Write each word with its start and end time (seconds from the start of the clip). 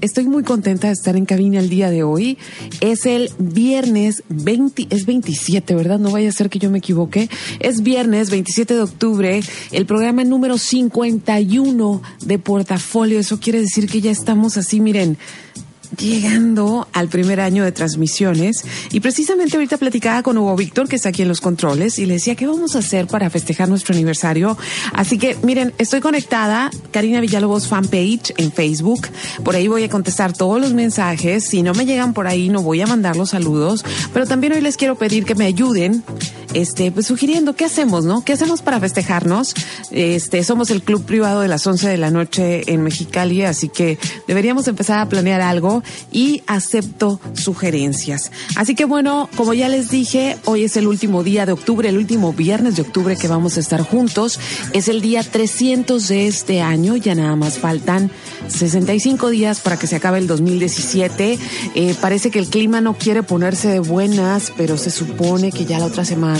Estoy 0.00 0.26
muy 0.26 0.44
contenta 0.44 0.86
de 0.86 0.92
estar 0.92 1.16
en 1.16 1.24
cabina 1.24 1.58
el 1.58 1.68
día 1.68 1.90
de 1.90 2.04
hoy. 2.04 2.38
Es 2.80 3.04
el 3.04 3.30
viernes 3.38 4.22
20, 4.28 4.86
es 4.90 5.06
27, 5.06 5.74
¿verdad? 5.74 5.98
No 5.98 6.12
vaya 6.12 6.28
a 6.28 6.32
ser 6.32 6.50
que 6.50 6.60
yo 6.60 6.70
me 6.70 6.78
equivoque. 6.78 7.28
Es 7.58 7.82
viernes 7.82 8.30
27 8.30 8.74
de 8.74 8.82
octubre, 8.82 9.40
el 9.72 9.86
programa 9.86 10.22
número 10.22 10.56
51 10.56 12.02
de 12.20 12.38
Portafolio. 12.38 13.18
Eso 13.18 13.40
quiere 13.40 13.60
decir 13.60 13.88
que 13.88 14.00
ya 14.00 14.12
estamos 14.12 14.56
así, 14.56 14.80
miren, 14.80 15.18
llegando 15.96 16.86
al 16.92 17.08
primer 17.08 17.40
año 17.40 17.64
de 17.64 17.72
transmisiones 17.72 18.64
y 18.90 19.00
precisamente 19.00 19.56
ahorita 19.56 19.76
platicaba 19.78 20.22
con 20.22 20.38
Hugo 20.38 20.56
Víctor 20.56 20.88
que 20.88 20.96
está 20.96 21.08
aquí 21.10 21.22
en 21.22 21.28
los 21.28 21.40
controles 21.40 21.98
y 21.98 22.06
le 22.06 22.14
decía 22.14 22.34
qué 22.34 22.46
vamos 22.46 22.76
a 22.76 22.80
hacer 22.80 23.06
para 23.06 23.30
festejar 23.30 23.68
nuestro 23.68 23.94
aniversario 23.94 24.56
así 24.92 25.18
que 25.18 25.36
miren 25.42 25.72
estoy 25.78 26.00
conectada 26.00 26.70
Karina 26.90 27.20
Villalobos 27.20 27.68
fanpage 27.68 28.34
en 28.36 28.52
Facebook. 28.52 29.08
Por 29.44 29.54
ahí 29.56 29.68
voy 29.68 29.84
a 29.84 29.88
contestar 29.88 30.32
todos 30.32 30.60
los 30.60 30.72
mensajes. 30.72 31.44
Si 31.44 31.62
no 31.62 31.74
me 31.74 31.86
llegan 31.86 32.14
por 32.14 32.26
ahí 32.26 32.48
no 32.48 32.62
voy 32.62 32.80
a 32.80 32.86
mandar 32.86 33.16
los 33.16 33.30
saludos. 33.30 33.84
Pero 34.12 34.26
también 34.26 34.52
hoy 34.52 34.60
les 34.60 34.76
quiero 34.76 34.96
pedir 34.96 35.24
que 35.24 35.34
me 35.34 35.44
ayuden 35.44 36.02
este, 36.54 36.90
pues 36.90 37.06
sugiriendo 37.06 37.54
qué 37.54 37.64
hacemos, 37.64 38.04
¿no? 38.04 38.24
¿Qué 38.24 38.32
hacemos 38.32 38.62
para 38.62 38.80
festejarnos? 38.80 39.54
Este, 39.90 40.42
somos 40.44 40.70
el 40.70 40.82
club 40.82 41.04
privado 41.04 41.40
de 41.40 41.48
las 41.48 41.66
11 41.66 41.88
de 41.88 41.96
la 41.98 42.10
noche 42.10 42.72
en 42.72 42.82
Mexicali, 42.82 43.42
así 43.42 43.68
que 43.68 43.98
deberíamos 44.26 44.66
empezar 44.68 44.98
a 44.98 45.08
planear 45.08 45.40
algo 45.40 45.82
y 46.10 46.42
acepto 46.46 47.20
sugerencias. 47.34 48.30
Así 48.56 48.74
que 48.74 48.84
bueno, 48.84 49.28
como 49.36 49.54
ya 49.54 49.68
les 49.68 49.90
dije, 49.90 50.38
hoy 50.44 50.64
es 50.64 50.76
el 50.76 50.86
último 50.86 51.22
día 51.22 51.44
de 51.46 51.52
octubre, 51.52 51.88
el 51.88 51.98
último 51.98 52.32
viernes 52.32 52.76
de 52.76 52.82
octubre 52.82 53.16
que 53.16 53.28
vamos 53.28 53.56
a 53.56 53.60
estar 53.60 53.82
juntos. 53.82 54.40
Es 54.72 54.88
el 54.88 55.02
día 55.02 55.22
300 55.22 56.08
de 56.08 56.28
este 56.28 56.60
año, 56.60 56.96
ya 56.96 57.14
nada 57.14 57.36
más 57.36 57.58
faltan 57.58 58.10
65 58.48 59.30
días 59.30 59.60
para 59.60 59.78
que 59.78 59.86
se 59.86 59.96
acabe 59.96 60.18
el 60.18 60.26
2017. 60.26 61.38
Eh, 61.74 61.94
parece 62.00 62.30
que 62.30 62.38
el 62.38 62.46
clima 62.46 62.80
no 62.80 62.94
quiere 62.94 63.22
ponerse 63.22 63.68
de 63.68 63.80
buenas, 63.80 64.52
pero 64.56 64.78
se 64.78 64.90
supone 64.90 65.52
que 65.52 65.64
ya 65.64 65.78
la 65.78 65.86
otra 65.86 66.04
semana 66.04 66.37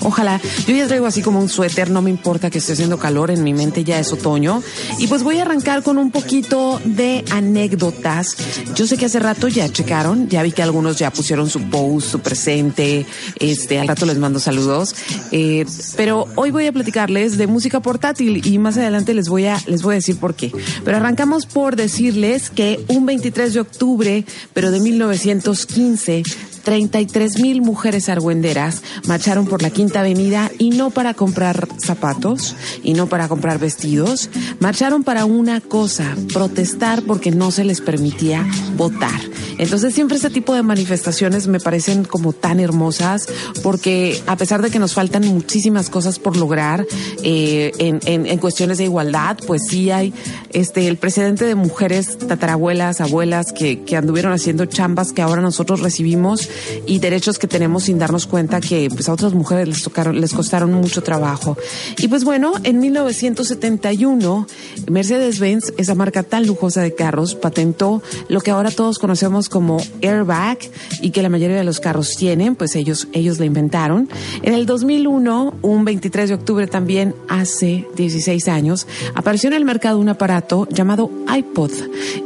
Ojalá. 0.00 0.40
Yo 0.66 0.74
ya 0.74 0.86
traigo 0.86 1.06
así 1.06 1.22
como 1.22 1.40
un 1.40 1.48
suéter, 1.48 1.90
no 1.90 2.02
me 2.02 2.10
importa 2.10 2.50
que 2.50 2.58
esté 2.58 2.74
haciendo 2.74 2.98
calor, 2.98 3.30
en 3.30 3.42
mi 3.42 3.52
mente 3.52 3.84
ya 3.84 3.98
es 3.98 4.12
otoño. 4.12 4.62
Y 4.98 5.06
pues 5.06 5.22
voy 5.22 5.38
a 5.38 5.42
arrancar 5.42 5.82
con 5.82 5.98
un 5.98 6.10
poquito 6.10 6.80
de 6.84 7.24
anécdotas. 7.30 8.36
Yo 8.74 8.86
sé 8.86 8.96
que 8.96 9.06
hace 9.06 9.18
rato 9.18 9.48
ya 9.48 9.68
checaron, 9.68 10.28
ya 10.28 10.42
vi 10.42 10.52
que 10.52 10.62
algunos 10.62 10.98
ya 10.98 11.10
pusieron 11.10 11.50
su 11.50 11.62
post, 11.62 12.10
su 12.10 12.20
presente. 12.20 13.06
Este, 13.38 13.78
al 13.78 13.88
rato 13.88 14.06
les 14.06 14.18
mando 14.18 14.40
saludos. 14.40 14.94
Eh, 15.32 15.66
pero 15.96 16.26
hoy 16.36 16.50
voy 16.50 16.66
a 16.66 16.72
platicarles 16.72 17.38
de 17.38 17.46
música 17.46 17.80
portátil 17.80 18.46
y 18.46 18.58
más 18.58 18.76
adelante 18.76 19.14
les 19.14 19.28
voy 19.28 19.46
a, 19.46 19.60
les 19.66 19.82
voy 19.82 19.94
a 19.94 19.96
decir 19.96 20.18
por 20.18 20.34
qué. 20.34 20.52
Pero 20.84 20.96
arrancamos 20.96 21.46
por 21.46 21.76
decirles 21.76 22.50
que 22.50 22.84
un 22.88 23.06
23 23.06 23.54
de 23.54 23.60
octubre, 23.60 24.24
pero 24.54 24.70
de 24.70 24.80
1915, 24.80 26.22
33 26.68 27.40
mil 27.40 27.62
mujeres 27.62 28.10
argüenderas 28.10 28.82
marcharon 29.06 29.46
por 29.46 29.62
la 29.62 29.70
Quinta 29.70 30.00
Avenida 30.00 30.50
y 30.58 30.68
no 30.68 30.90
para 30.90 31.14
comprar 31.14 31.66
zapatos 31.78 32.56
y 32.82 32.92
no 32.92 33.06
para 33.06 33.26
comprar 33.26 33.58
vestidos, 33.58 34.28
marcharon 34.60 35.02
para 35.02 35.24
una 35.24 35.62
cosa, 35.62 36.14
protestar 36.30 37.04
porque 37.04 37.30
no 37.30 37.52
se 37.52 37.64
les 37.64 37.80
permitía 37.80 38.46
votar. 38.76 39.18
Entonces 39.56 39.94
siempre 39.94 40.18
ese 40.18 40.28
tipo 40.28 40.54
de 40.54 40.62
manifestaciones 40.62 41.46
me 41.46 41.58
parecen 41.58 42.04
como 42.04 42.34
tan 42.34 42.60
hermosas 42.60 43.26
porque 43.62 44.22
a 44.26 44.36
pesar 44.36 44.60
de 44.60 44.70
que 44.70 44.78
nos 44.78 44.92
faltan 44.92 45.26
muchísimas 45.26 45.88
cosas 45.88 46.18
por 46.18 46.36
lograr 46.36 46.86
eh, 47.24 47.72
en, 47.78 48.38
cuestiones 48.38 48.76
de 48.76 48.84
igualdad, 48.84 49.38
pues 49.46 49.62
sí 49.68 49.90
hay 49.90 50.12
este 50.50 50.86
el 50.86 50.98
precedente 50.98 51.46
de 51.46 51.54
mujeres 51.54 52.18
tatarabuelas, 52.18 53.00
abuelas 53.00 53.54
que 53.54 53.96
anduvieron 53.96 54.32
haciendo 54.32 54.66
chambas 54.66 55.12
que 55.12 55.22
ahora 55.22 55.40
nosotros 55.40 55.80
recibimos 55.80 56.48
y 56.86 56.98
derechos 56.98 57.38
que 57.38 57.46
tenemos 57.46 57.84
sin 57.84 57.98
darnos 57.98 58.26
cuenta 58.26 58.60
que 58.60 58.88
pues 58.90 59.08
a 59.08 59.12
otras 59.12 59.34
mujeres 59.34 59.68
les 59.68 59.82
tocaron, 59.82 60.20
les 60.20 60.32
costaron 60.32 60.72
mucho 60.72 61.02
trabajo. 61.02 61.56
Y 61.98 62.08
pues 62.08 62.24
bueno, 62.24 62.52
en 62.64 62.80
1971 62.80 64.46
Mercedes-Benz, 64.90 65.72
esa 65.76 65.94
marca 65.94 66.22
tan 66.22 66.46
lujosa 66.46 66.82
de 66.82 66.94
carros, 66.94 67.34
patentó 67.34 68.02
lo 68.28 68.40
que 68.40 68.50
ahora 68.50 68.70
todos 68.70 68.98
conocemos 68.98 69.48
como 69.48 69.78
airbag 70.02 70.58
y 71.00 71.10
que 71.10 71.22
la 71.22 71.28
mayoría 71.28 71.56
de 71.56 71.64
los 71.64 71.80
carros 71.80 72.16
tienen, 72.16 72.54
pues 72.54 72.76
ellos 72.76 73.08
ellos 73.12 73.38
la 73.38 73.44
inventaron. 73.44 74.08
En 74.42 74.54
el 74.54 74.66
2001, 74.66 75.54
un 75.62 75.84
23 75.84 76.28
de 76.28 76.34
octubre 76.34 76.66
también 76.66 77.14
hace 77.28 77.86
16 77.96 78.48
años, 78.48 78.86
apareció 79.14 79.48
en 79.48 79.54
el 79.54 79.64
mercado 79.64 79.98
un 79.98 80.08
aparato 80.08 80.66
llamado 80.70 81.10
iPod. 81.34 81.70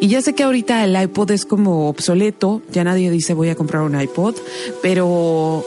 Y 0.01 0.09
ya 0.09 0.23
sé 0.23 0.35
que 0.35 0.43
ahorita 0.43 0.85
el 0.85 1.01
iPod 1.01 1.31
es 1.31 1.45
como 1.45 1.89
obsoleto, 1.89 2.63
ya 2.73 2.85
nadie 2.85 3.11
dice 3.11 3.35
voy 3.35 3.49
a 3.49 3.55
comprar 3.55 3.83
un 3.83 4.01
iPod, 4.01 4.12
pero 4.81 5.65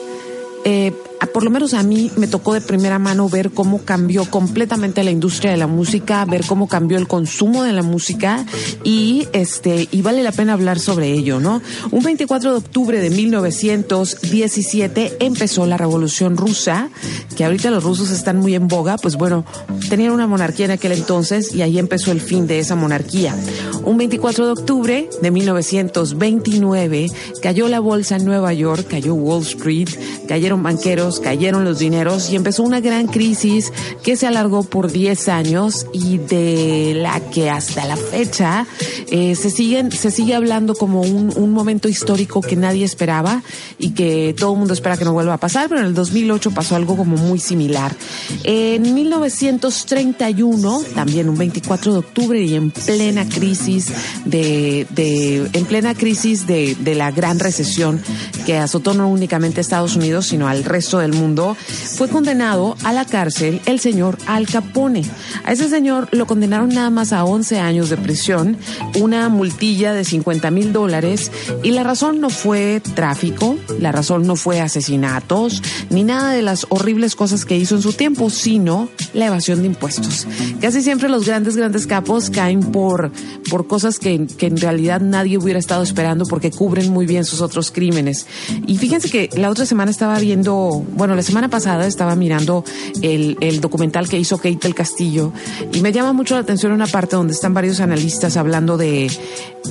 eh, 0.64 0.92
por 1.34 1.44
lo 1.44 1.50
menos 1.50 1.74
a 1.74 1.84
mí 1.84 2.12
me 2.16 2.28
tocó 2.28 2.54
de 2.54 2.62
primera 2.62 3.00
mano 3.00 3.30
ver 3.30 3.52
cómo 3.52 3.84
cambió 3.84 4.26
completamente 4.26 5.04
la 5.04 5.12
industria 5.12 5.52
de 5.52 5.58
la 5.58 5.68
música, 5.68 6.24
ver 6.26 6.46
cómo 6.46 6.68
cambió 6.68 6.98
el 6.98 7.08
consumo 7.08 7.64
de 7.64 7.74
la 7.74 7.84
música 7.84 8.46
y 8.84 9.28
este 9.34 9.88
y 9.92 10.02
vale 10.02 10.24
la 10.24 10.32
pena 10.32 10.54
hablar 10.54 10.80
sobre 10.80 11.12
ello, 11.12 11.40
¿no? 11.40 11.62
Un 11.92 12.04
24 12.04 12.52
de 12.52 12.58
octubre 12.58 13.00
de 13.00 13.10
1917 13.10 15.18
empezó 15.20 15.66
la 15.66 15.78
Revolución 15.78 16.38
Rusa, 16.38 16.90
que 17.36 17.46
ahorita 17.46 17.70
los 17.70 17.84
rusos 17.84 18.12
están 18.12 18.38
muy 18.38 18.56
en 18.56 18.68
boga, 18.68 18.98
pues 18.98 19.16
bueno, 19.16 19.46
tenían 19.90 20.12
una 20.12 20.28
monarquía 20.28 20.66
en 20.66 20.72
aquel 20.72 20.94
entonces 20.94 21.54
y 21.54 21.62
ahí 21.62 21.80
empezó 21.80 22.12
el 22.12 22.22
fin 22.22 22.48
de 22.48 22.60
esa 22.60 22.76
monarquía. 22.76 23.36
Un 23.84 23.98
24 23.98 24.46
de 24.46 24.52
octubre 24.52 25.10
de 25.22 25.32
1929 25.32 27.08
cayó 27.42 27.68
la 27.68 27.80
bolsa 27.80 28.16
en 28.16 28.26
Nueva 28.26 28.54
York, 28.54 28.88
cayó 28.90 29.14
Wall 29.14 29.44
Street, 29.44 29.90
cayeron 30.28 30.64
banqueros, 30.64 31.05
cayeron 31.24 31.64
los 31.64 31.80
dineros 31.80 32.30
y 32.30 32.36
empezó 32.36 32.64
una 32.64 32.80
gran 32.80 33.08
crisis 33.08 33.72
que 34.04 34.16
se 34.16 34.28
alargó 34.28 34.64
por 34.64 34.92
10 34.92 35.28
años 35.30 35.86
y 35.94 36.18
de 36.18 36.94
la 36.96 37.20
que 37.20 37.50
hasta 37.50 37.86
la 37.86 37.96
fecha 37.96 38.66
eh, 39.12 39.36
se 39.36 39.50
siguen 39.50 39.92
se 39.92 40.12
sigue 40.12 40.36
hablando 40.36 40.74
como 40.76 41.02
un, 41.02 41.32
un, 41.36 41.52
momento 41.52 41.88
histórico 41.88 42.42
que 42.42 42.56
nadie 42.56 42.84
esperaba 42.84 43.44
y 43.78 43.92
que 43.92 44.36
todo 44.38 44.54
el 44.54 44.60
mundo 44.60 44.74
espera 44.74 44.98
que 44.98 45.06
no 45.06 45.14
vuelva 45.14 45.36
a 45.36 45.38
pasar, 45.38 45.70
pero 45.70 45.82
en 45.82 45.88
el 45.88 45.94
2008 45.94 46.52
pasó 46.52 46.76
algo 46.76 46.98
como 46.98 47.16
muy 47.18 47.40
similar. 47.40 47.96
En 48.44 48.94
1931, 48.94 50.84
también 50.96 51.30
un 51.30 51.38
24 51.38 51.94
de 51.94 52.00
octubre 52.00 52.42
y 52.42 52.56
en 52.56 52.72
plena 52.72 53.28
crisis 53.28 53.92
de, 54.26 54.88
de 54.90 55.50
en 55.54 55.66
plena 55.66 55.94
crisis 55.94 56.48
de, 56.48 56.76
de 56.76 56.96
la 56.96 57.12
gran 57.12 57.40
recesión 57.40 58.02
que 58.46 58.58
azotó 58.58 58.94
no 58.94 59.08
únicamente 59.08 59.60
a 59.60 59.62
Estados 59.62 59.96
Unidos, 59.96 60.28
sino 60.28 60.48
al 60.48 60.64
resto 60.64 60.95
del 61.00 61.14
mundo, 61.14 61.56
fue 61.96 62.10
condenado 62.10 62.76
a 62.84 62.94
la 62.94 63.06
cárcel 63.06 63.62
el 63.66 63.80
señor 63.80 64.18
Al 64.28 64.48
Capone. 64.48 65.04
A 65.44 65.54
ese 65.54 65.70
señor 65.70 66.10
lo 66.12 66.28
condenaron 66.28 66.70
nada 66.70 66.90
más 66.90 67.14
a 67.14 67.24
11 67.24 67.60
años 67.60 67.90
de 67.90 67.98
prisión, 67.98 68.58
una 69.00 69.30
multilla 69.30 69.94
de 69.94 70.04
50 70.04 70.52
mil 70.52 70.74
dólares 70.74 71.32
y 71.64 71.72
la 71.72 71.84
razón 71.84 72.20
no 72.20 72.30
fue 72.30 72.82
tráfico, 72.94 73.58
la 73.80 73.92
razón 73.92 74.28
no 74.28 74.36
fue 74.36 74.62
asesinatos, 74.62 75.64
ni 75.90 76.04
nada 76.04 76.32
de 76.32 76.42
las 76.42 76.68
horribles 76.70 77.16
cosas 77.16 77.46
que 77.46 77.58
hizo 77.58 77.76
en 77.76 77.82
su 77.82 77.94
tiempo, 77.94 78.30
sino 78.30 78.90
la 79.14 79.28
evasión 79.28 79.62
de 79.62 79.68
impuestos. 79.68 80.28
Casi 80.62 80.82
siempre 80.82 81.10
los 81.10 81.26
grandes, 81.26 81.56
grandes 81.56 81.88
capos 81.88 82.30
caen 82.30 82.60
por, 82.60 83.12
por 83.50 83.68
cosas 83.68 84.00
que, 84.00 84.28
que 84.28 84.48
en 84.48 84.58
realidad 84.58 85.02
nadie 85.02 85.38
hubiera 85.38 85.60
estado 85.60 85.84
esperando 85.84 86.26
porque 86.26 86.52
cubren 86.52 86.92
muy 86.92 87.06
bien 87.06 87.26
sus 87.26 87.42
otros 87.42 87.72
crímenes. 87.72 88.28
Y 88.68 88.78
fíjense 88.78 89.10
que 89.10 89.30
la 89.36 89.50
otra 89.50 89.66
semana 89.66 89.92
estaba 89.92 90.20
viendo 90.20 90.36
viendo, 90.36 90.85
bueno, 90.96 91.16
la 91.16 91.22
semana 91.22 91.50
pasada 91.50 91.88
estaba 91.88 92.16
mirando 92.16 92.64
el, 93.02 93.36
documental 93.62 94.10
que 94.10 94.20
hizo 94.20 94.38
Kate 94.38 94.60
del 94.62 94.76
Castillo 94.76 95.32
y 95.72 95.82
me 95.82 95.92
llama 95.92 96.14
mucho 96.14 96.36
la 96.36 96.42
atención 96.42 96.72
una 96.72 96.88
parte 96.88 97.16
donde 97.16 97.34
están 97.34 97.54
varios 97.54 97.80
analistas 97.80 98.38
hablando 98.38 98.78
de, 98.78 99.10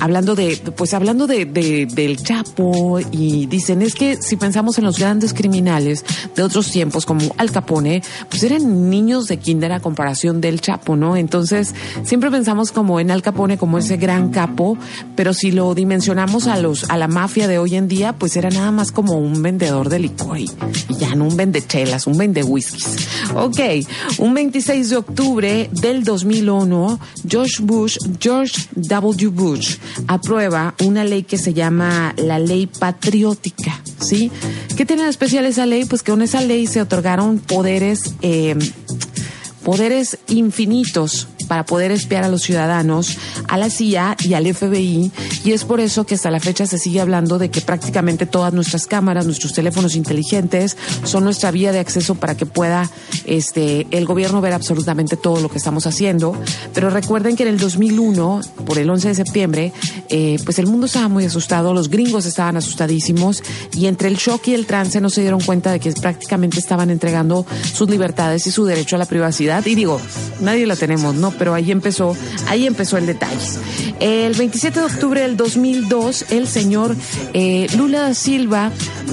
hablando 0.01 0.35
de, 0.35 0.57
pues 0.75 0.93
hablando 0.93 1.27
de, 1.27 1.45
de, 1.45 1.85
del 1.85 2.17
Chapo 2.17 2.99
y 3.11 3.45
dicen 3.45 3.81
es 3.81 3.95
que 3.95 4.17
si 4.21 4.35
pensamos 4.35 4.77
en 4.77 4.85
los 4.85 4.97
grandes 4.97 5.33
criminales 5.33 6.03
de 6.35 6.43
otros 6.43 6.71
tiempos 6.71 7.05
como 7.05 7.33
Al 7.37 7.51
Capone, 7.51 8.01
pues 8.29 8.43
eran 8.43 8.89
niños 8.89 9.27
de 9.27 9.37
kinder 9.37 9.71
a 9.71 9.79
comparación 9.79 10.41
del 10.41 10.61
Chapo, 10.61 10.95
¿no? 10.95 11.15
Entonces 11.15 11.73
siempre 12.03 12.31
pensamos 12.31 12.71
como 12.71 12.99
en 12.99 13.11
Al 13.11 13.21
Capone 13.21 13.57
como 13.57 13.77
ese 13.77 13.97
gran 13.97 14.29
capo, 14.29 14.77
pero 15.15 15.33
si 15.33 15.51
lo 15.51 15.73
dimensionamos 15.75 16.47
a 16.47 16.57
los 16.57 16.89
a 16.89 16.97
la 16.97 17.07
mafia 17.07 17.47
de 17.47 17.59
hoy 17.59 17.75
en 17.75 17.87
día, 17.87 18.13
pues 18.13 18.35
era 18.35 18.49
nada 18.49 18.71
más 18.71 18.91
como 18.91 19.13
un 19.13 19.41
vendedor 19.41 19.89
de 19.89 19.99
licor 19.99 20.39
y, 20.39 20.49
ya 20.97 21.04
no 21.13 21.25
un 21.25 21.37
vendechelas, 21.37 22.07
un 22.07 22.17
vende 22.17 22.43
whiskies. 22.43 23.07
Ok, 23.35 23.59
un 24.17 24.33
26 24.33 24.89
de 24.89 24.95
octubre 24.95 25.69
del 25.71 26.03
2001, 26.03 26.99
George 27.27 27.61
Bush, 27.61 27.97
George 28.19 28.67
W. 28.75 29.27
Bush 29.29 29.77
aprueba 30.07 30.73
una 30.83 31.03
ley 31.03 31.23
que 31.23 31.37
se 31.37 31.53
llama 31.53 32.13
la 32.17 32.39
ley 32.39 32.67
patriótica, 32.67 33.81
¿sí? 33.99 34.31
¿Qué 34.75 34.85
tiene 34.85 35.07
especial 35.07 35.45
esa 35.45 35.65
ley? 35.65 35.85
Pues 35.85 36.01
que 36.01 36.11
con 36.11 36.21
esa 36.21 36.41
ley 36.41 36.67
se 36.67 36.81
otorgaron 36.81 37.39
poderes, 37.39 38.15
eh, 38.21 38.55
poderes 39.63 40.17
infinitos 40.27 41.27
para 41.47 41.65
poder 41.65 41.91
espiar 41.91 42.23
a 42.23 42.29
los 42.29 42.41
ciudadanos, 42.41 43.17
a 43.47 43.57
la 43.57 43.69
CIA 43.69 44.17
y 44.19 44.33
al 44.33 44.53
FBI. 44.53 45.11
Y 45.43 45.51
es 45.51 45.63
por 45.63 45.79
eso 45.79 46.05
que 46.05 46.15
hasta 46.15 46.31
la 46.31 46.39
fecha 46.39 46.65
se 46.65 46.77
sigue 46.77 47.01
hablando 47.01 47.37
de 47.37 47.49
que 47.49 47.61
prácticamente 47.61 48.25
todas 48.25 48.53
nuestras 48.53 48.87
cámaras, 48.87 49.25
nuestros 49.25 49.53
teléfonos 49.53 49.95
inteligentes 49.95 50.77
son 51.03 51.23
nuestra 51.23 51.51
vía 51.51 51.71
de 51.71 51.79
acceso 51.79 52.15
para 52.15 52.35
que 52.35 52.45
pueda 52.45 52.89
este, 53.25 53.87
el 53.91 54.05
gobierno 54.05 54.41
ver 54.41 54.53
absolutamente 54.53 55.17
todo 55.17 55.41
lo 55.41 55.49
que 55.49 55.57
estamos 55.57 55.87
haciendo. 55.87 56.35
Pero 56.73 56.89
recuerden 56.89 57.35
que 57.35 57.43
en 57.43 57.49
el 57.49 57.59
2001, 57.59 58.41
por 58.65 58.77
el 58.77 58.89
11 58.89 59.09
de 59.09 59.15
septiembre, 59.15 59.73
eh, 60.09 60.37
pues 60.43 60.59
el 60.59 60.67
mundo 60.67 60.85
estaba 60.85 61.07
muy 61.07 61.25
asustado, 61.25 61.73
los 61.73 61.89
gringos 61.89 62.25
estaban 62.25 62.57
asustadísimos 62.57 63.43
y 63.73 63.87
entre 63.87 64.07
el 64.07 64.17
shock 64.17 64.47
y 64.47 64.53
el 64.53 64.65
trance 64.65 65.01
no 65.01 65.09
se 65.09 65.21
dieron 65.21 65.41
cuenta 65.41 65.71
de 65.71 65.79
que 65.79 65.91
prácticamente 65.91 66.59
estaban 66.59 66.89
entregando 66.89 67.45
sus 67.73 67.89
libertades 67.89 68.47
y 68.47 68.51
su 68.51 68.65
derecho 68.65 68.95
a 68.95 68.99
la 68.99 69.05
privacidad. 69.05 69.65
Y 69.65 69.75
digo, 69.75 69.99
nadie 70.39 70.65
la 70.65 70.75
tenemos, 70.75 71.15
¿no? 71.15 71.31
Pero 71.37 71.53
ahí 71.53 71.71
empezó, 71.71 72.15
ahí 72.47 72.65
empezó 72.65 72.97
el 72.97 73.05
detalle. 73.05 73.47
El 73.99 74.33
27 74.33 74.79
de 74.79 74.85
octubre 74.85 75.21
del 75.21 75.37
2002, 75.37 76.25
el 76.31 76.47
señor 76.47 76.95
eh, 77.33 77.67
Lula 77.77 78.13
Silva 78.13 78.71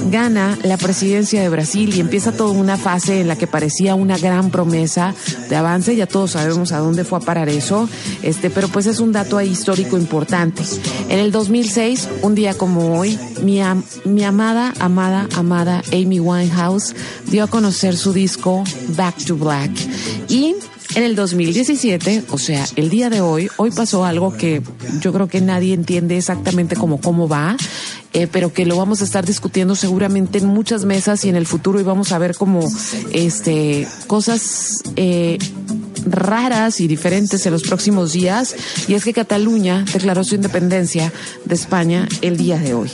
gana 0.09 0.57
la 0.63 0.77
presidencia 0.77 1.41
de 1.41 1.49
Brasil 1.49 1.93
y 1.95 1.99
empieza 1.99 2.31
toda 2.31 2.51
una 2.51 2.77
fase 2.77 3.21
en 3.21 3.27
la 3.27 3.35
que 3.35 3.47
parecía 3.47 3.95
una 3.95 4.17
gran 4.17 4.49
promesa 4.49 5.13
de 5.49 5.55
avance. 5.55 5.95
Ya 5.95 6.07
todos 6.07 6.31
sabemos 6.31 6.71
a 6.71 6.79
dónde 6.79 7.03
fue 7.03 7.19
a 7.19 7.21
parar 7.21 7.49
eso, 7.49 7.87
este, 8.21 8.49
pero 8.49 8.67
pues 8.67 8.85
es 8.87 8.99
un 8.99 9.11
dato 9.11 9.39
histórico 9.41 9.97
importante. 9.97 10.63
En 11.09 11.19
el 11.19 11.31
2006, 11.31 12.09
un 12.21 12.35
día 12.35 12.53
como 12.53 12.99
hoy, 12.99 13.17
mi, 13.41 13.61
mi 14.05 14.23
amada, 14.23 14.73
amada, 14.79 15.27
amada 15.35 15.81
Amy 15.91 16.19
Winehouse 16.19 16.95
dio 17.27 17.43
a 17.43 17.47
conocer 17.47 17.95
su 17.95 18.13
disco 18.13 18.63
Back 18.95 19.23
to 19.25 19.35
Black 19.35 19.71
y 20.29 20.55
en 20.95 21.03
el 21.03 21.15
2017, 21.15 22.25
o 22.29 22.37
sea, 22.37 22.65
el 22.75 22.89
día 22.89 23.09
de 23.09 23.21
hoy, 23.21 23.49
hoy 23.57 23.71
pasó 23.71 24.05
algo 24.05 24.33
que 24.33 24.61
yo 24.99 25.11
creo 25.11 25.27
que 25.27 25.41
nadie 25.41 25.73
entiende 25.73 26.17
exactamente 26.17 26.75
cómo, 26.75 27.01
cómo 27.01 27.27
va, 27.27 27.57
eh, 28.13 28.27
pero 28.31 28.53
que 28.53 28.65
lo 28.65 28.77
vamos 28.77 29.01
a 29.01 29.05
estar 29.05 29.25
discutiendo 29.25 29.75
seguramente 29.75 30.37
en 30.37 30.45
muchas 30.45 30.85
mesas 30.85 31.25
y 31.25 31.29
en 31.29 31.35
el 31.35 31.47
futuro 31.47 31.79
y 31.79 31.83
vamos 31.83 32.11
a 32.11 32.19
ver 32.19 32.35
como 32.35 32.61
este 33.11 33.87
cosas 34.07 34.83
eh, 34.95 35.39
raras 36.05 36.79
y 36.81 36.87
diferentes 36.87 37.45
en 37.45 37.53
los 37.53 37.63
próximos 37.63 38.13
días 38.13 38.55
y 38.87 38.93
es 38.93 39.03
que 39.03 39.13
Cataluña 39.13 39.85
declaró 39.93 40.23
su 40.23 40.35
independencia 40.35 41.11
de 41.45 41.55
España 41.55 42.07
el 42.21 42.37
día 42.37 42.57
de 42.57 42.73
hoy. 42.73 42.89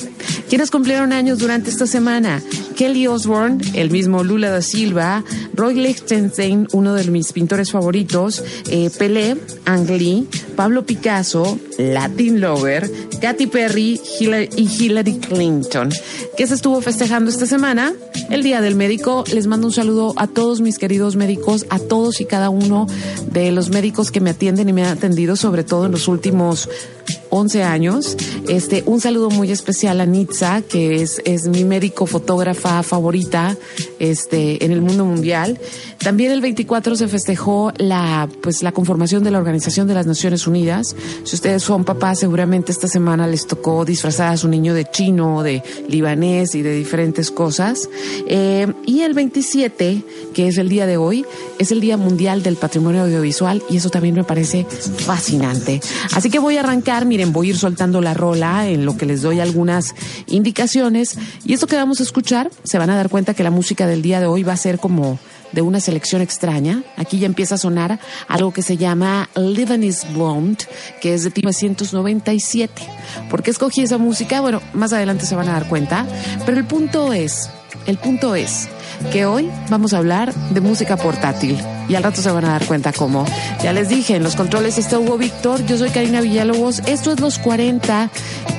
¿Quiénes 0.50 0.72
cumplieron 0.72 1.14
años 1.14 1.40
durante 1.40 1.70
esta 1.70 1.88
semana? 1.88 2.42
Kelly 2.76 3.08
Osbourne, 3.08 3.64
el 3.74 3.92
mismo 3.92 4.24
Lula 4.24 4.50
da 4.50 4.62
Silva, 4.62 5.24
Roy 5.54 5.76
Lichtenstein, 5.76 6.68
uno 6.72 6.94
de 6.94 7.04
mis 7.12 7.34
pintores 7.34 7.72
favoritos, 7.72 8.44
eh, 8.70 8.90
Pelé, 8.98 9.38
Ang 9.66 9.90
Lee, 9.90 10.28
Pablo 10.56 10.86
Picasso, 10.86 11.60
Latin 11.78 12.42
Lover, 12.42 12.90
Katy 13.19 13.48
Perry 13.48 14.00
y 14.56 14.63
Hillary 14.63 15.19
Clinton. 15.19 15.89
¿Qué 16.38 16.48
se 16.48 16.54
estuvo 16.54 16.80
festejando 16.81 17.30
esta 17.30 17.45
semana? 17.45 17.94
El 18.30 18.44
Día 18.44 18.62
del 18.62 18.75
Médico. 18.75 19.24
Les 19.33 19.48
mando 19.48 19.68
un 19.68 19.74
saludo 19.74 20.13
a 20.16 20.27
todos 20.27 20.62
mis 20.62 20.77
queridos 20.77 21.16
médicos, 21.16 21.66
a 21.69 21.80
todos 21.80 22.21
y 22.21 22.25
cada 22.25 22.50
uno 22.50 22.88
de 23.31 23.51
los 23.51 23.69
médicos 23.69 24.12
que 24.12 24.21
me 24.21 24.30
atienden 24.30 24.69
y 24.69 24.74
me 24.74 24.83
han 24.83 24.98
atendido, 24.98 25.36
sobre 25.36 25.63
todo 25.63 25.86
en 25.86 25.92
los 25.92 26.07
últimos 26.07 26.69
11 27.30 27.64
años. 27.64 28.18
Este, 28.48 28.84
un 28.86 29.02
saludo 29.02 29.30
muy 29.30 29.52
especial 29.52 30.02
a 30.02 30.06
Nitza, 30.06 30.62
que 30.62 31.02
es, 31.02 31.22
es 31.26 31.48
mi 31.48 31.64
médico 31.64 32.06
fotógrafa 32.06 32.84
favorita 32.84 33.58
este, 34.00 34.64
en 34.64 34.72
el 34.72 34.81
mundo 34.81 35.06
mundial. 35.06 35.60
También 36.00 36.31
el 36.31 36.42
24 36.42 36.96
se 36.96 37.08
festejó 37.08 37.74
la, 37.78 38.30
pues, 38.42 38.64
la 38.64 38.72
conformación 38.72 39.24
de 39.24 39.31
la 39.31 39.38
Organización 39.38 39.88
de 39.88 39.94
las 39.94 40.06
Naciones 40.06 40.48
Unidas. 40.48 40.96
Si 41.24 41.36
ustedes 41.36 41.62
son 41.62 41.84
papás, 41.84 42.20
seguramente 42.20 42.72
esta 42.72 42.88
semana 42.88 43.28
les 43.28 43.46
tocó 43.48 43.86
disfrazar 43.86 44.34
a 44.34 44.38
su 44.38 44.48
niño 44.48 44.74
de 44.74 44.86
chino, 44.90 45.44
de 45.44 45.62
libanés 45.88 46.56
y 46.56 46.62
de 46.62 46.74
diferentes 46.74 47.31
cosas. 47.31 47.90
Eh, 48.28 48.72
y 48.86 49.02
el 49.02 49.14
27, 49.14 50.04
que 50.34 50.48
es 50.48 50.58
el 50.58 50.70
día 50.70 50.86
de 50.86 50.98
hoy, 50.98 51.26
es 51.58 51.72
el 51.72 51.81
Día 51.81 51.98
Mundial 51.98 52.44
del 52.44 52.56
Patrimonio 52.56 53.04
Audiovisual 53.04 53.62
y 53.70 53.78
eso 53.78 53.90
también 53.90 54.16
me 54.16 54.24
parece 54.24 54.66
fascinante. 54.66 55.81
Así 56.14 56.30
que 56.30 56.40
voy 56.40 56.58
a 56.58 56.62
arrancar, 56.62 57.06
voy 57.25 57.48
a 57.48 57.50
ir 57.51 57.57
soltando 57.57 58.01
la 58.01 58.13
rola 58.13 58.68
en 58.68 58.86
lo 58.86 58.98
que 58.98 59.06
les 59.06 59.21
doy 59.21 59.39
algunas 59.39 59.95
indicaciones 60.27 61.18
y 61.45 61.54
esto 61.54 61.68
que 61.68 61.75
vamos 61.75 62.00
a 62.00 62.04
escuchar, 62.04 62.50
se 62.63 62.77
van 62.77 62.89
a 62.89 62.95
dar 62.95 63.10
cuenta 63.10 63.33
que 63.33 63.44
la 63.44 63.51
música 63.51 63.88
del 63.88 64.01
día 64.01 64.19
de 64.19 64.25
hoy 64.25 64.44
va 64.44 64.54
a 64.54 64.57
ser 64.57 64.80
como 64.80 65.19
de 65.51 65.62
una 65.62 65.80
selección 65.80 66.21
extraña. 66.21 66.83
Aquí 66.98 67.19
ya 67.19 67.25
empieza 67.25 67.56
a 67.56 67.57
sonar 67.57 68.00
algo 68.27 68.54
que 68.54 68.62
se 68.62 68.77
llama 68.77 69.30
Lebanese 69.36 70.07
Blonde, 70.13 70.66
que 71.01 71.13
es 71.13 71.24
de 71.24 71.31
1997. 71.36 72.81
¿Por 73.30 73.44
qué 73.44 73.51
escogí 73.51 73.81
esa 73.81 73.98
música? 73.98 74.42
Bueno, 74.42 74.62
más 74.74 74.94
adelante 74.94 75.25
se 75.25 75.36
van 75.36 75.50
a 75.50 75.54
dar 75.54 75.68
cuenta. 75.68 76.06
Pero 76.45 76.57
el 76.57 76.66
punto 76.66 77.13
es, 77.13 77.50
el 77.86 77.98
punto 77.98 78.36
es 78.36 78.69
que 79.12 79.25
hoy 79.25 79.50
vamos 79.69 79.94
a 79.94 79.98
hablar 79.98 80.34
de 80.34 80.62
música 80.62 80.98
portátil. 80.98 81.57
Y 81.88 81.95
al 81.95 82.04
rato 82.04 82.21
se 82.21 82.30
van 82.31 82.45
a 82.45 82.50
dar 82.50 82.66
cuenta 82.66 82.94
cómo. 82.94 83.26
Ya 83.64 83.74
les 83.74 83.90
dije, 83.90 84.16
en 84.16 84.24
los 84.24 84.35
controles 84.35 84.78
está 84.78 85.00
Hugo 85.00 85.18
Víctor, 85.18 85.66
yo 85.66 85.78
soy 85.78 85.90
Karina 85.90 86.21
Villalobos, 86.21 86.80
esto 86.85 87.12
es 87.12 87.19
Los 87.19 87.40
40 87.40 88.09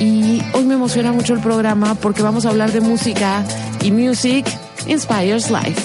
y 0.00 0.42
hoy 0.52 0.64
me 0.64 0.74
emociona 0.74 1.12
mucho 1.12 1.34
el 1.34 1.40
programa 1.40 1.94
porque 1.94 2.22
vamos 2.22 2.46
a 2.46 2.48
hablar 2.48 2.72
de 2.72 2.80
música 2.80 3.44
y 3.82 3.92
Music 3.92 4.46
Inspires 4.86 5.50
Life. 5.50 5.82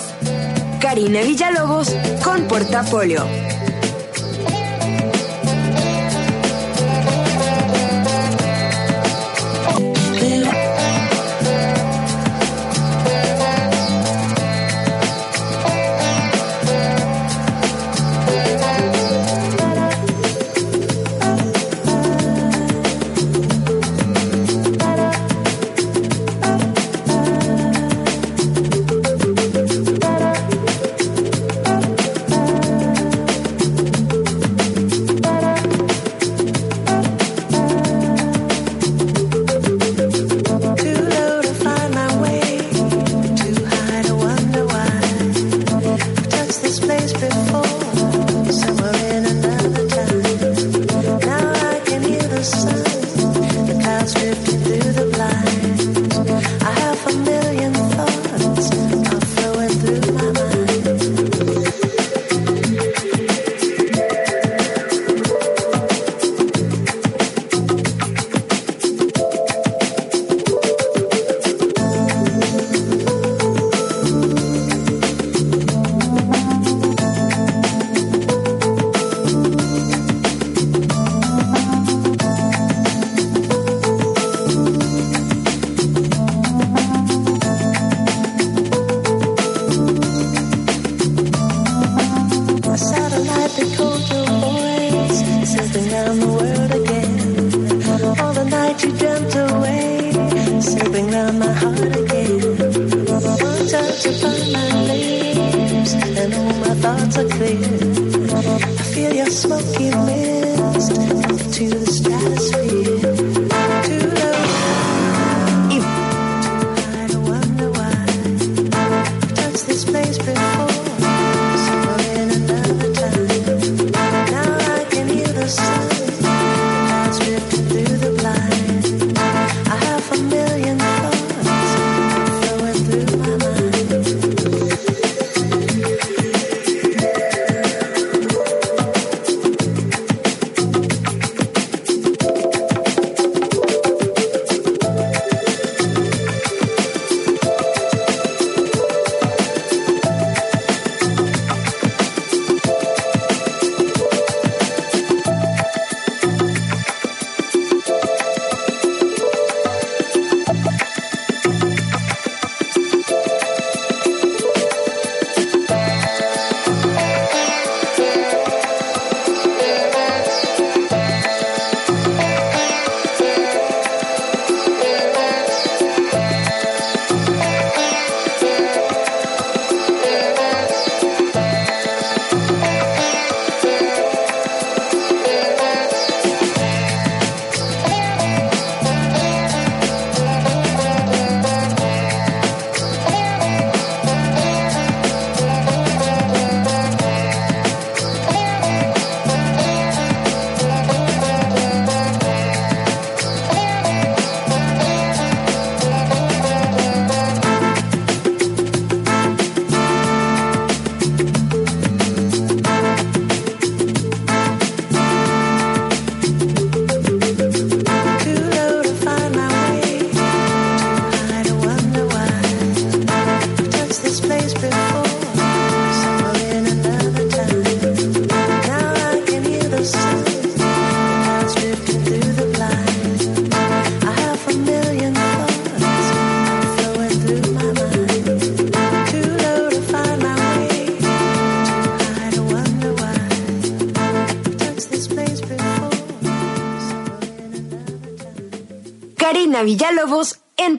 Karina 0.79 1.21
Villalobos 1.21 1.95
con 2.23 2.41
Portafolio. 2.43 3.25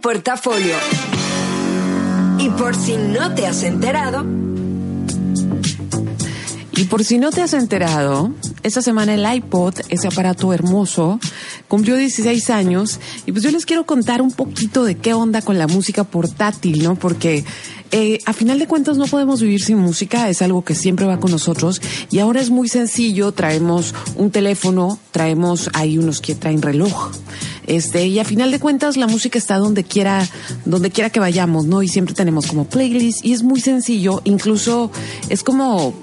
Portafolio. 0.06 0.76
Y 2.38 2.48
por 2.50 2.76
si 2.76 2.96
no 2.96 3.34
te 3.34 3.44
has 3.44 3.64
enterado, 3.64 4.24
Y 6.78 6.84
por 6.84 7.02
si 7.04 7.16
no 7.16 7.30
te 7.30 7.40
has 7.40 7.54
enterado, 7.54 8.32
esta 8.62 8.82
semana 8.82 9.14
el 9.14 9.24
iPod, 9.36 9.76
ese 9.88 10.08
aparato 10.08 10.52
hermoso, 10.52 11.18
cumplió 11.68 11.96
16 11.96 12.50
años 12.50 13.00
y 13.24 13.32
pues 13.32 13.42
yo 13.42 13.50
les 13.50 13.64
quiero 13.64 13.86
contar 13.86 14.20
un 14.20 14.30
poquito 14.30 14.84
de 14.84 14.94
qué 14.96 15.14
onda 15.14 15.40
con 15.40 15.58
la 15.58 15.66
música 15.66 16.04
portátil, 16.04 16.84
¿no? 16.84 16.94
Porque 16.94 17.44
eh, 17.92 18.18
a 18.26 18.34
final 18.34 18.58
de 18.58 18.66
cuentas 18.66 18.98
no 18.98 19.06
podemos 19.06 19.40
vivir 19.40 19.64
sin 19.64 19.78
música, 19.78 20.28
es 20.28 20.42
algo 20.42 20.64
que 20.64 20.74
siempre 20.74 21.06
va 21.06 21.18
con 21.18 21.30
nosotros 21.30 21.80
y 22.10 22.18
ahora 22.18 22.42
es 22.42 22.50
muy 22.50 22.68
sencillo, 22.68 23.32
traemos 23.32 23.94
un 24.16 24.30
teléfono, 24.30 24.98
traemos 25.12 25.70
ahí 25.72 25.96
unos 25.96 26.20
que 26.20 26.34
traen 26.34 26.60
reloj. 26.60 27.10
Este, 27.66 28.06
y 28.06 28.18
a 28.18 28.24
final 28.24 28.50
de 28.50 28.60
cuentas 28.60 28.96
la 28.96 29.06
música 29.06 29.38
está 29.38 29.58
donde 29.58 29.84
quiera, 29.84 30.26
donde 30.64 30.90
quiera 30.90 31.10
que 31.10 31.20
vayamos, 31.20 31.66
¿no? 31.66 31.82
Y 31.82 31.88
siempre 31.88 32.14
tenemos 32.14 32.46
como 32.46 32.64
playlist 32.64 33.24
y 33.24 33.32
es 33.32 33.42
muy 33.42 33.60
sencillo, 33.60 34.20
incluso 34.24 34.90
es 35.28 35.42
como 35.42 35.94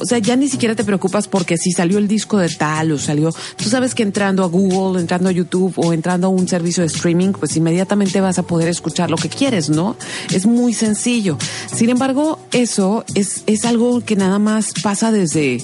o 0.00 0.06
sea, 0.06 0.18
ya 0.18 0.34
ni 0.34 0.48
siquiera 0.48 0.74
te 0.74 0.82
preocupas 0.82 1.28
porque 1.28 1.58
si 1.58 1.72
salió 1.72 1.98
el 1.98 2.08
disco 2.08 2.38
de 2.38 2.48
tal 2.48 2.92
o 2.92 2.98
salió, 2.98 3.32
tú 3.56 3.68
sabes 3.68 3.94
que 3.94 4.02
entrando 4.02 4.42
a 4.42 4.46
Google, 4.46 4.98
entrando 4.98 5.28
a 5.28 5.32
YouTube 5.32 5.74
o 5.76 5.92
entrando 5.92 6.28
a 6.28 6.30
un 6.30 6.48
servicio 6.48 6.82
de 6.82 6.86
streaming, 6.86 7.32
pues 7.32 7.56
inmediatamente 7.56 8.20
vas 8.20 8.38
a 8.38 8.42
poder 8.42 8.68
escuchar 8.68 9.10
lo 9.10 9.16
que 9.16 9.28
quieres, 9.28 9.68
¿no? 9.68 9.96
Es 10.32 10.46
muy 10.46 10.72
sencillo. 10.72 11.36
Sin 11.72 11.90
embargo, 11.90 12.38
eso 12.50 13.04
es, 13.14 13.42
es 13.46 13.64
algo 13.66 14.02
que 14.02 14.16
nada 14.16 14.38
más 14.38 14.72
pasa 14.82 15.12
desde, 15.12 15.62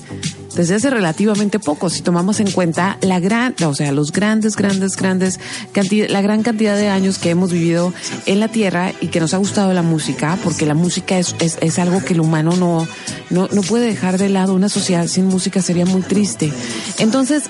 desde 0.57 0.75
hace 0.75 0.89
relativamente 0.89 1.59
poco, 1.59 1.91
si 1.91 2.01
tomamos 2.01 2.41
en 2.41 2.51
cuenta 2.51 2.97
la 3.03 3.21
gran, 3.21 3.55
o 3.65 3.75
sea, 3.75 3.93
los 3.93 4.11
grandes, 4.11 4.57
grandes, 4.57 4.97
grandes 4.97 5.39
cantidad, 5.73 6.09
la 6.09 6.23
gran 6.23 6.43
cantidad 6.43 6.77
de 6.77 6.89
años 6.89 7.19
que 7.19 7.29
hemos 7.29 7.53
vivido 7.53 7.93
en 8.25 8.41
la 8.41 8.49
Tierra 8.49 8.93
y 9.03 9.09
que 9.09 9.21
nos 9.21 9.35
ha 9.35 9.37
gustado 9.37 9.75
la 9.75 9.83
música, 9.83 10.39
porque 10.43 10.65
la 10.65 10.73
música 10.73 11.19
es, 11.19 11.37
es, 11.41 11.79
algo 11.79 12.03
que 12.03 12.15
el 12.15 12.21
humano 12.21 12.57
no, 12.57 12.89
no, 13.29 13.49
no 13.53 13.61
puede 13.61 13.87
dejar 13.87 14.17
de 14.17 14.31
lado. 14.31 14.55
Una 14.55 14.71
sociedad 14.71 15.07
sin 15.09 15.27
música 15.27 15.61
sería 15.61 15.85
muy 15.85 16.01
triste. 16.01 16.51
Entonces, 16.99 17.45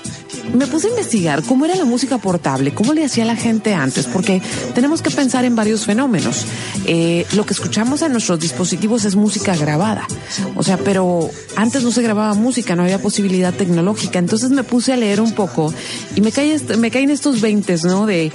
me 0.53 0.67
puse 0.67 0.87
a 0.87 0.89
investigar 0.89 1.43
cómo 1.43 1.65
era 1.65 1.75
la 1.75 1.85
música 1.85 2.17
portable, 2.17 2.73
cómo 2.73 2.93
le 2.93 3.05
hacía 3.05 3.25
la 3.25 3.35
gente 3.35 3.73
antes, 3.73 4.05
porque 4.05 4.41
tenemos 4.73 5.01
que 5.01 5.11
pensar 5.11 5.45
en 5.45 5.55
varios 5.55 5.85
fenómenos. 5.85 6.45
Eh, 6.85 7.25
lo 7.33 7.45
que 7.45 7.53
escuchamos 7.53 8.01
en 8.01 8.11
nuestros 8.11 8.39
dispositivos 8.39 9.05
es 9.05 9.15
música 9.15 9.55
grabada, 9.55 10.05
o 10.55 10.63
sea, 10.63 10.77
pero 10.77 11.29
antes 11.55 11.83
no 11.83 11.91
se 11.91 12.01
grababa 12.01 12.33
música, 12.33 12.75
no 12.75 12.83
había 12.83 12.96
posibilidad 12.99 13.53
tecnológica. 13.53 14.19
Entonces 14.19 14.49
me 14.49 14.63
puse 14.63 14.93
a 14.93 14.97
leer 14.97 15.21
un 15.21 15.33
poco 15.33 15.73
y 16.15 16.21
me 16.21 16.31
caí, 16.31 16.55
me 16.77 16.91
caí 16.91 17.03
en 17.03 17.11
estos 17.11 17.41
20, 17.41 17.77
¿no? 17.85 18.05
De 18.05 18.31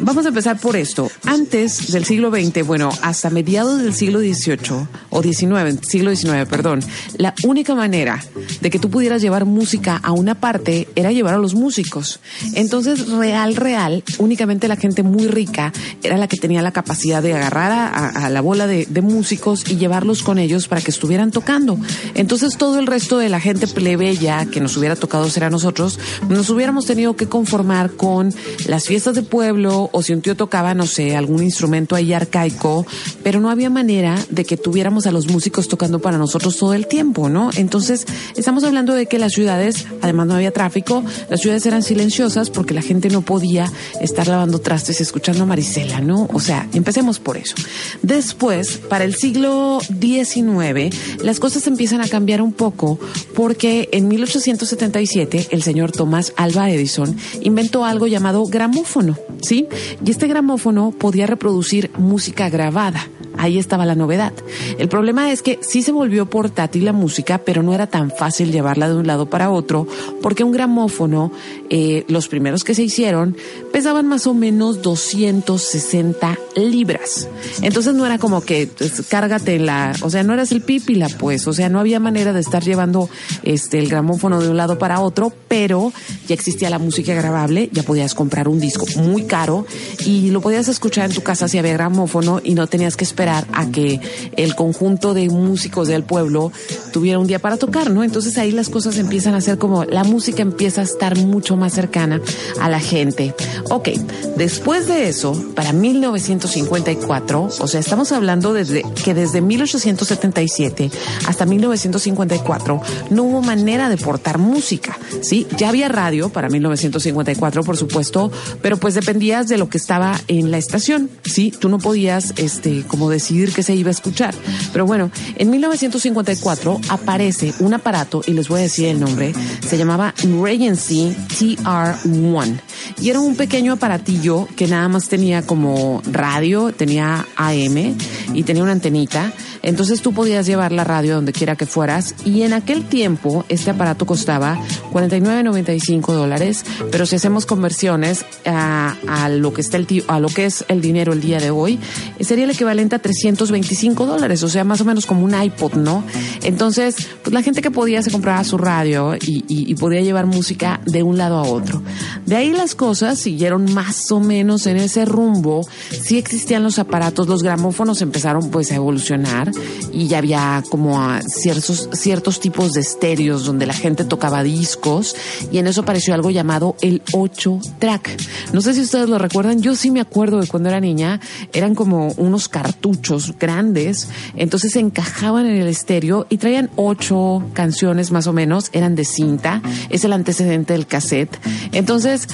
Vamos 0.00 0.26
a 0.26 0.28
empezar 0.28 0.58
por 0.58 0.76
esto. 0.76 1.10
Antes 1.24 1.90
del 1.90 2.04
siglo 2.04 2.30
XX, 2.30 2.66
bueno, 2.66 2.90
hasta 3.02 3.30
mediados 3.30 3.82
del 3.82 3.94
siglo 3.94 4.20
XVIII 4.20 4.86
o 5.10 5.22
XIX, 5.22 5.86
siglo 5.86 6.14
XIX, 6.14 6.46
perdón, 6.48 6.80
la 7.16 7.34
única 7.44 7.74
manera 7.74 8.22
de 8.60 8.70
que 8.70 8.78
tú 8.78 8.90
pudieras 8.90 9.22
llevar 9.22 9.46
música 9.46 9.96
a 9.96 10.12
una 10.12 10.34
parte 10.34 10.88
era 10.96 11.12
llevar 11.12 11.34
a 11.34 11.38
los 11.38 11.54
músicos. 11.54 12.20
Entonces, 12.54 13.08
real, 13.08 13.56
real, 13.56 14.04
únicamente 14.18 14.68
la 14.68 14.76
gente 14.76 15.02
muy 15.02 15.28
rica 15.28 15.72
era 16.02 16.18
la 16.18 16.28
que 16.28 16.36
tenía 16.36 16.62
la 16.62 16.72
capacidad 16.72 17.22
de 17.22 17.32
agarrar 17.32 17.72
a, 17.72 18.28
la 18.28 18.40
bola 18.42 18.66
de, 18.66 18.86
de 18.86 19.02
músicos 19.02 19.64
y 19.68 19.76
llevarlos 19.76 20.22
con 20.22 20.38
ellos 20.38 20.68
para 20.68 20.82
que 20.82 20.90
estuvieran 20.90 21.30
tocando. 21.30 21.78
Entonces, 22.14 22.58
todo 22.58 22.78
el 22.78 22.86
resto 22.86 23.18
de 23.18 23.30
la 23.30 23.40
gente 23.40 23.66
plebeya 23.96 24.44
que 24.44 24.60
nos 24.60 24.76
hubiera 24.76 24.94
tocado 24.94 25.28
ser 25.30 25.44
a 25.44 25.50
nosotros, 25.50 25.98
nos 26.28 26.50
hubiéramos 26.50 26.84
tenido 26.84 27.16
que 27.16 27.28
conformar 27.28 27.92
con 27.92 28.32
las 28.66 28.84
fiestas 28.84 29.14
de 29.14 29.22
pueblo 29.22 29.88
o 29.92 30.02
si 30.02 30.12
un 30.12 30.20
tío 30.20 30.36
tocaba, 30.36 30.74
no 30.74 30.86
sé, 30.86 31.16
algún 31.16 31.42
instrumento 31.42 31.96
ahí 31.96 32.12
arcaico, 32.12 32.86
pero 33.22 33.40
no 33.40 33.48
había 33.48 33.70
manera 33.70 34.18
de 34.28 34.44
que 34.44 34.58
tuviéramos 34.58 35.06
a 35.06 35.12
los 35.12 35.30
músicos 35.30 35.68
tocando 35.68 35.98
para 35.98 36.18
nosotros 36.18 36.58
todo 36.58 36.74
el 36.74 36.86
tiempo, 36.86 37.30
¿no? 37.30 37.50
Entonces, 37.56 38.06
estamos 38.36 38.64
hablando 38.64 38.92
de 38.92 39.06
que 39.06 39.18
las 39.18 39.32
ciudades, 39.32 39.86
además 40.02 40.26
no 40.26 40.34
había 40.34 40.50
tráfico, 40.50 41.02
las 41.30 41.40
ciudades 41.40 41.64
eran 41.64 41.82
silenciosas 41.82 42.50
porque 42.50 42.74
la 42.74 42.82
gente 42.82 43.08
no 43.08 43.22
podía 43.22 43.72
estar 44.02 44.28
lavando 44.28 44.58
trastes 44.58 45.00
escuchando 45.00 45.44
a 45.44 45.46
Marisela, 45.46 46.00
¿no? 46.00 46.28
O 46.34 46.40
sea, 46.40 46.68
empecemos 46.74 47.18
por 47.18 47.38
eso. 47.38 47.54
Después, 48.02 48.76
para 48.76 49.04
el 49.04 49.14
siglo 49.14 49.78
XIX, 49.80 50.94
las 51.22 51.40
cosas 51.40 51.66
empiezan 51.66 52.02
a 52.02 52.08
cambiar 52.08 52.42
un 52.42 52.52
poco 52.52 52.98
porque 53.34 53.75
en 53.92 54.08
1877 54.08 55.48
el 55.50 55.62
señor 55.62 55.92
Tomás 55.92 56.32
Alba 56.36 56.70
Edison 56.70 57.16
inventó 57.42 57.84
algo 57.84 58.06
llamado 58.06 58.44
gramófono, 58.44 59.16
¿sí? 59.42 59.68
Y 60.04 60.10
este 60.10 60.26
gramófono 60.26 60.92
podía 60.92 61.26
reproducir 61.26 61.90
música 61.98 62.48
grabada. 62.48 63.08
Ahí 63.38 63.58
estaba 63.58 63.86
la 63.86 63.94
novedad. 63.94 64.32
El 64.78 64.88
problema 64.88 65.30
es 65.32 65.42
que 65.42 65.58
sí 65.62 65.82
se 65.82 65.92
volvió 65.92 66.26
portátil 66.26 66.84
la 66.84 66.92
música, 66.92 67.38
pero 67.38 67.62
no 67.62 67.74
era 67.74 67.86
tan 67.86 68.10
fácil 68.10 68.52
llevarla 68.52 68.88
de 68.88 68.96
un 68.96 69.06
lado 69.06 69.26
para 69.28 69.50
otro, 69.50 69.86
porque 70.22 70.44
un 70.44 70.52
gramófono, 70.52 71.32
eh, 71.70 72.04
los 72.08 72.28
primeros 72.28 72.64
que 72.64 72.74
se 72.74 72.82
hicieron, 72.82 73.36
pesaban 73.72 74.06
más 74.06 74.26
o 74.26 74.34
menos 74.34 74.82
260 74.82 76.38
libras. 76.56 77.28
Entonces 77.62 77.94
no 77.94 78.06
era 78.06 78.18
como 78.18 78.40
que 78.40 78.66
pues, 78.66 79.02
cárgate 79.08 79.58
la, 79.58 79.94
o 80.02 80.10
sea, 80.10 80.22
no 80.22 80.32
eras 80.32 80.52
el 80.52 80.62
pípila, 80.62 81.08
pues, 81.18 81.46
o 81.46 81.52
sea, 81.52 81.68
no 81.68 81.80
había 81.80 82.00
manera 82.00 82.32
de 82.32 82.40
estar 82.40 82.62
llevando 82.62 83.10
este 83.42 83.78
el 83.78 83.88
gramófono 83.88 84.40
de 84.40 84.48
un 84.48 84.56
lado 84.56 84.78
para 84.78 85.00
otro, 85.00 85.32
pero 85.48 85.92
ya 86.26 86.34
existía 86.34 86.70
la 86.70 86.78
música 86.78 87.14
grabable, 87.14 87.68
ya 87.72 87.82
podías 87.82 88.14
comprar 88.14 88.48
un 88.48 88.60
disco 88.60 88.86
muy 88.96 89.24
caro 89.24 89.66
y 90.04 90.30
lo 90.30 90.40
podías 90.40 90.68
escuchar 90.68 91.06
en 91.06 91.14
tu 91.14 91.22
casa 91.22 91.48
si 91.48 91.58
había 91.58 91.74
gramófono 91.74 92.40
y 92.42 92.54
no 92.54 92.66
tenías 92.66 92.96
que 92.96 93.04
esperar 93.04 93.25
a 93.28 93.70
que 93.72 94.00
el 94.36 94.54
conjunto 94.54 95.14
de 95.14 95.28
músicos 95.28 95.88
del 95.88 96.02
pueblo 96.02 96.52
tuviera 96.92 97.18
un 97.18 97.26
día 97.26 97.38
para 97.38 97.56
tocar, 97.56 97.90
¿no? 97.90 98.04
Entonces 98.04 98.38
ahí 98.38 98.52
las 98.52 98.68
cosas 98.68 98.98
empiezan 98.98 99.34
a 99.34 99.40
ser 99.40 99.58
como 99.58 99.84
la 99.84 100.04
música 100.04 100.42
empieza 100.42 100.80
a 100.80 100.84
estar 100.84 101.16
mucho 101.16 101.56
más 101.56 101.72
cercana 101.72 102.20
a 102.60 102.68
la 102.68 102.80
gente. 102.80 103.34
Ok, 103.70 103.90
después 104.36 104.86
de 104.86 105.08
eso, 105.08 105.34
para 105.54 105.72
1954, 105.72 107.48
o 107.58 107.66
sea, 107.66 107.80
estamos 107.80 108.12
hablando 108.12 108.52
desde 108.52 108.82
que 109.04 109.14
desde 109.14 109.40
1877 109.40 110.90
hasta 111.26 111.46
1954 111.46 112.80
no 113.10 113.22
hubo 113.24 113.42
manera 113.42 113.88
de 113.88 113.96
portar 113.96 114.38
música, 114.38 114.98
¿sí? 115.22 115.46
Ya 115.56 115.68
había 115.68 115.88
radio 115.88 116.28
para 116.28 116.48
1954, 116.48 117.64
por 117.64 117.76
supuesto, 117.76 118.30
pero 118.62 118.76
pues 118.76 118.94
dependías 118.94 119.48
de 119.48 119.58
lo 119.58 119.68
que 119.68 119.78
estaba 119.78 120.20
en 120.28 120.50
la 120.50 120.58
estación, 120.58 121.10
¿sí? 121.24 121.52
Tú 121.58 121.68
no 121.68 121.78
podías, 121.78 122.32
este, 122.36 122.84
como 122.86 123.10
decidir 123.16 123.52
qué 123.52 123.62
se 123.62 123.74
iba 123.74 123.88
a 123.88 123.92
escuchar. 123.92 124.34
Pero 124.72 124.86
bueno, 124.86 125.10
en 125.36 125.50
1954 125.50 126.80
aparece 126.88 127.52
un 127.60 127.74
aparato, 127.74 128.22
y 128.26 128.32
les 128.32 128.48
voy 128.48 128.60
a 128.60 128.62
decir 128.62 128.86
el 128.86 129.00
nombre, 129.00 129.32
se 129.66 129.76
llamaba 129.76 130.14
Regency 130.42 131.14
TR1. 131.38 132.60
Y 133.00 133.10
era 133.10 133.20
un 133.20 133.36
pequeño 133.36 133.74
aparatillo 133.74 134.48
que 134.56 134.66
nada 134.66 134.88
más 134.88 135.08
tenía 135.08 135.42
como 135.42 136.02
radio, 136.10 136.72
tenía 136.72 137.26
AM 137.36 137.96
y 138.34 138.42
tenía 138.44 138.62
una 138.62 138.72
antenita. 138.72 139.32
Entonces 139.66 140.00
tú 140.00 140.14
podías 140.14 140.46
llevar 140.46 140.72
la 140.72 140.84
radio 140.84 141.16
donde 141.16 141.32
quiera 141.32 141.56
que 141.56 141.66
fueras. 141.66 142.14
Y 142.24 142.42
en 142.42 142.54
aquel 142.54 142.84
tiempo 142.84 143.44
este 143.50 143.70
aparato 143.70 144.06
costaba 144.06 144.58
49.95 144.92 146.12
dólares. 146.12 146.64
Pero 146.90 147.04
si 147.06 147.16
hacemos 147.16 147.46
conversiones 147.46 148.24
a, 148.46 148.94
a 149.08 149.28
lo 149.28 149.52
que 149.52 149.60
está 149.60 149.76
el 149.76 149.86
a 150.08 150.20
lo 150.20 150.28
que 150.28 150.46
es 150.46 150.64
el 150.68 150.80
dinero 150.80 151.12
el 151.12 151.20
día 151.20 151.38
de 151.38 151.50
hoy, 151.50 151.78
sería 152.20 152.44
el 152.44 152.50
equivalente 152.50 152.96
a 152.96 152.98
325 153.00 154.06
dólares. 154.06 154.42
O 154.42 154.48
sea, 154.48 154.64
más 154.64 154.80
o 154.80 154.84
menos 154.84 155.04
como 155.06 155.24
un 155.24 155.34
iPod, 155.40 155.74
¿no? 155.74 156.04
Entonces, 156.42 156.96
pues 157.22 157.32
la 157.34 157.42
gente 157.42 157.60
que 157.62 157.70
podía 157.70 158.02
se 158.02 158.10
compraba 158.10 158.42
su 158.44 158.58
radio 158.58 159.14
y, 159.16 159.44
y- 159.48 159.70
y 159.70 159.74
podía 159.74 160.00
llevar 160.00 160.26
música 160.26 160.80
de 160.86 161.02
un 161.02 161.18
lado 161.18 161.36
a 161.38 161.42
otro. 161.42 161.82
De 162.24 162.36
ahí 162.36 162.52
las 162.52 162.74
cosas 162.74 163.18
siguieron 163.18 163.72
más 163.74 164.10
o 164.12 164.20
menos 164.20 164.66
en 164.66 164.76
ese 164.76 165.04
rumbo. 165.04 165.66
Sí 165.90 166.18
existían 166.18 166.62
los 166.62 166.78
aparatos, 166.78 167.26
los 167.28 167.42
gramófonos 167.42 168.00
empezaron 168.02 168.50
pues 168.50 168.70
a 168.72 168.76
evolucionar 168.76 169.50
y 169.92 170.08
ya 170.08 170.18
había 170.18 170.62
como 170.70 171.00
ah, 171.00 171.20
ciertos, 171.22 171.88
ciertos 171.92 172.40
tipos 172.40 172.72
de 172.72 172.80
estéreos 172.80 173.44
donde 173.44 173.66
la 173.66 173.72
gente 173.72 174.04
tocaba 174.04 174.42
discos 174.42 175.16
y 175.50 175.58
en 175.58 175.66
eso 175.66 175.82
apareció 175.82 176.14
algo 176.14 176.30
llamado 176.30 176.76
el 176.82 177.02
8 177.12 177.60
track. 177.78 178.10
No 178.52 178.60
sé 178.60 178.74
si 178.74 178.82
ustedes 178.82 179.08
lo 179.08 179.18
recuerdan, 179.18 179.62
yo 179.62 179.74
sí 179.74 179.90
me 179.90 180.00
acuerdo 180.00 180.40
de 180.40 180.46
cuando 180.46 180.68
era 180.68 180.80
niña, 180.80 181.20
eran 181.52 181.74
como 181.74 182.08
unos 182.16 182.48
cartuchos 182.48 183.34
grandes, 183.38 184.08
entonces 184.36 184.72
se 184.72 184.80
encajaban 184.80 185.46
en 185.46 185.56
el 185.56 185.68
estéreo 185.68 186.26
y 186.28 186.38
traían 186.38 186.70
ocho 186.76 187.42
canciones 187.52 188.10
más 188.10 188.26
o 188.26 188.32
menos, 188.32 188.70
eran 188.72 188.94
de 188.94 189.04
cinta, 189.04 189.62
es 189.90 190.04
el 190.04 190.12
antecedente 190.12 190.72
del 190.72 190.86
cassette. 190.86 191.38
Entonces, 191.72 192.28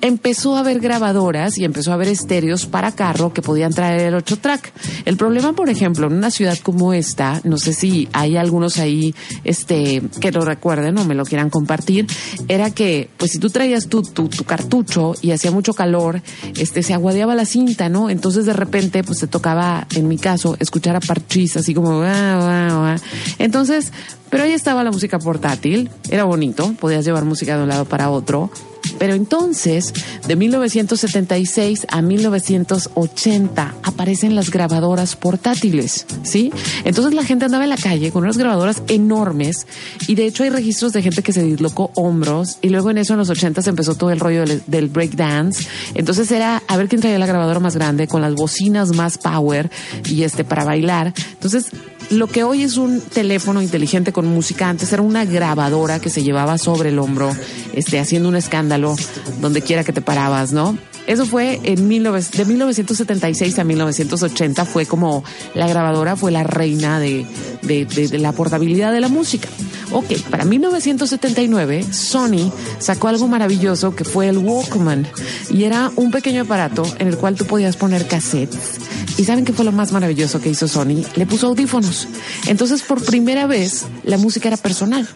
empezó 0.00 0.56
a 0.56 0.60
haber 0.60 0.80
grabadoras 0.80 1.58
y 1.58 1.64
empezó 1.64 1.90
a 1.92 1.94
haber 1.94 2.08
estéreos 2.08 2.66
para 2.66 2.92
carro 2.92 3.32
que 3.32 3.42
podían 3.42 3.72
traer 3.72 4.00
el 4.00 4.14
8 4.14 4.38
track. 4.38 4.72
El 5.04 5.16
problema, 5.16 5.52
por 5.52 5.68
ejemplo, 5.68 6.06
en 6.06 6.14
una 6.14 6.30
ciudad 6.32 6.58
como 6.58 6.92
esta, 6.92 7.40
no 7.44 7.58
sé 7.58 7.72
si 7.72 8.08
hay 8.12 8.36
algunos 8.36 8.78
ahí 8.78 9.14
este 9.44 10.02
que 10.20 10.32
lo 10.32 10.44
recuerden 10.44 10.98
o 10.98 11.04
me 11.04 11.14
lo 11.14 11.24
quieran 11.24 11.50
compartir, 11.50 12.06
era 12.48 12.70
que 12.70 13.08
pues 13.16 13.30
si 13.30 13.38
tú 13.38 13.50
traías 13.50 13.88
tu, 13.88 14.02
tu, 14.02 14.28
tu 14.28 14.44
cartucho 14.44 15.14
y 15.22 15.30
hacía 15.30 15.50
mucho 15.52 15.74
calor, 15.74 16.22
este 16.56 16.82
se 16.82 16.94
aguadeaba 16.94 17.34
la 17.34 17.44
cinta, 17.44 17.88
¿no? 17.88 18.10
Entonces 18.10 18.46
de 18.46 18.52
repente 18.52 19.04
pues 19.04 19.20
te 19.20 19.26
tocaba, 19.28 19.86
en 19.94 20.08
mi 20.08 20.18
caso, 20.18 20.56
escuchar 20.58 20.96
a 20.96 21.00
Parchís 21.00 21.56
así 21.56 21.74
como 21.74 22.02
"Ah, 22.02 22.38
ah, 22.40 22.96
ah". 22.96 22.96
Entonces, 23.38 23.92
pero 24.32 24.44
ahí 24.44 24.52
estaba 24.52 24.82
la 24.82 24.90
música 24.90 25.18
portátil, 25.18 25.90
era 26.08 26.24
bonito, 26.24 26.74
podías 26.80 27.04
llevar 27.04 27.26
música 27.26 27.54
de 27.54 27.64
un 27.64 27.68
lado 27.68 27.84
para 27.84 28.08
otro. 28.08 28.50
Pero 28.98 29.12
entonces, 29.12 29.92
de 30.26 30.36
1976 30.36 31.86
a 31.90 32.00
1980, 32.00 33.74
aparecen 33.82 34.34
las 34.34 34.50
grabadoras 34.50 35.16
portátiles, 35.16 36.06
¿sí? 36.22 36.50
Entonces 36.84 37.12
la 37.12 37.24
gente 37.24 37.44
andaba 37.44 37.64
en 37.64 37.70
la 37.70 37.76
calle 37.76 38.10
con 38.10 38.24
unas 38.24 38.38
grabadoras 38.38 38.82
enormes 38.88 39.66
y 40.08 40.14
de 40.14 40.26
hecho 40.26 40.44
hay 40.44 40.50
registros 40.50 40.94
de 40.94 41.02
gente 41.02 41.22
que 41.22 41.34
se 41.34 41.42
dislocó 41.42 41.90
hombros 41.94 42.56
y 42.62 42.70
luego 42.70 42.90
en 42.90 42.98
eso 42.98 43.12
en 43.12 43.18
los 43.18 43.28
80 43.28 43.60
se 43.60 43.70
empezó 43.70 43.96
todo 43.96 44.10
el 44.12 44.18
rollo 44.18 44.46
del, 44.46 44.62
del 44.66 44.88
breakdance. 44.88 45.66
Entonces 45.94 46.30
era 46.32 46.62
a 46.66 46.76
ver 46.78 46.88
quién 46.88 47.02
traía 47.02 47.18
la 47.18 47.26
grabadora 47.26 47.60
más 47.60 47.76
grande 47.76 48.08
con 48.08 48.22
las 48.22 48.34
bocinas 48.34 48.96
más 48.96 49.18
power 49.18 49.70
y 50.08 50.22
este 50.22 50.42
para 50.42 50.64
bailar. 50.64 51.12
Entonces 51.34 51.66
lo 52.12 52.26
que 52.26 52.44
hoy 52.44 52.62
es 52.62 52.76
un 52.76 53.00
teléfono 53.00 53.62
inteligente 53.62 54.12
con 54.12 54.26
música, 54.26 54.68
antes 54.68 54.92
era 54.92 55.02
una 55.02 55.24
grabadora 55.24 55.98
que 55.98 56.10
se 56.10 56.22
llevaba 56.22 56.58
sobre 56.58 56.90
el 56.90 56.98
hombro, 56.98 57.34
este, 57.72 57.98
haciendo 57.98 58.28
un 58.28 58.36
escándalo 58.36 58.94
donde 59.40 59.62
quiera 59.62 59.84
que 59.84 59.92
te 59.92 60.02
parabas, 60.02 60.52
¿no? 60.52 60.76
Eso 61.06 61.26
fue 61.26 61.60
en 61.64 61.88
19 61.88 62.20
de 62.36 62.44
1976 62.44 63.58
a 63.58 63.64
1980 63.64 64.64
fue 64.64 64.86
como 64.86 65.24
la 65.54 65.66
grabadora 65.68 66.14
fue 66.16 66.30
la 66.30 66.44
reina 66.44 67.00
de- 67.00 67.26
de 67.62 68.18
la 68.18 68.32
portabilidad 68.32 68.92
de 68.92 69.00
la 69.00 69.08
música. 69.08 69.48
Ok, 69.92 70.12
para 70.30 70.44
1979 70.44 71.84
Sony 71.92 72.50
sacó 72.78 73.08
algo 73.08 73.28
maravilloso 73.28 73.94
que 73.94 74.04
fue 74.04 74.28
el 74.28 74.38
Walkman 74.38 75.06
y 75.50 75.64
era 75.64 75.90
un 75.96 76.10
pequeño 76.10 76.42
aparato 76.42 76.82
en 76.98 77.08
el 77.08 77.16
cual 77.18 77.34
tú 77.34 77.44
podías 77.46 77.76
poner 77.76 78.06
cassettes. 78.06 78.78
¿Y 79.18 79.24
saben 79.24 79.44
qué 79.44 79.52
fue 79.52 79.66
lo 79.66 79.72
más 79.72 79.92
maravilloso 79.92 80.40
que 80.40 80.48
hizo 80.48 80.66
Sony? 80.66 81.04
Le 81.16 81.26
puso 81.26 81.48
audífonos. 81.48 82.08
Entonces, 82.46 82.80
por 82.80 83.04
primera 83.04 83.46
vez, 83.46 83.84
la 84.04 84.16
música 84.16 84.48
era 84.48 84.56
personal. 84.56 85.06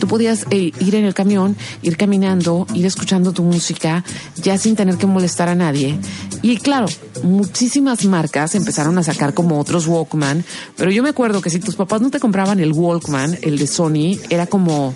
Tú 0.00 0.06
podías 0.06 0.46
eh, 0.50 0.72
ir 0.80 0.94
en 0.94 1.04
el 1.04 1.12
camión, 1.12 1.54
ir 1.82 1.98
caminando, 1.98 2.66
ir 2.72 2.86
escuchando 2.86 3.32
tu 3.32 3.42
música, 3.42 4.04
ya 4.42 4.56
sin 4.56 4.74
tener 4.74 4.96
que 4.96 5.06
molestar 5.06 5.31
a 5.40 5.54
nadie. 5.54 5.98
Y 6.42 6.56
claro, 6.56 6.86
muchísimas 7.22 8.04
marcas 8.04 8.54
empezaron 8.54 8.98
a 8.98 9.02
sacar 9.02 9.34
como 9.34 9.58
otros 9.58 9.86
Walkman, 9.86 10.44
pero 10.76 10.90
yo 10.90 11.02
me 11.02 11.10
acuerdo 11.10 11.40
que 11.40 11.50
si 11.50 11.60
tus 11.60 11.76
papás 11.76 12.00
no 12.00 12.10
te 12.10 12.20
compraban 12.20 12.60
el 12.60 12.72
Walkman, 12.72 13.38
el 13.42 13.58
de 13.58 13.66
Sony, 13.66 14.18
era 14.30 14.46
como, 14.46 14.94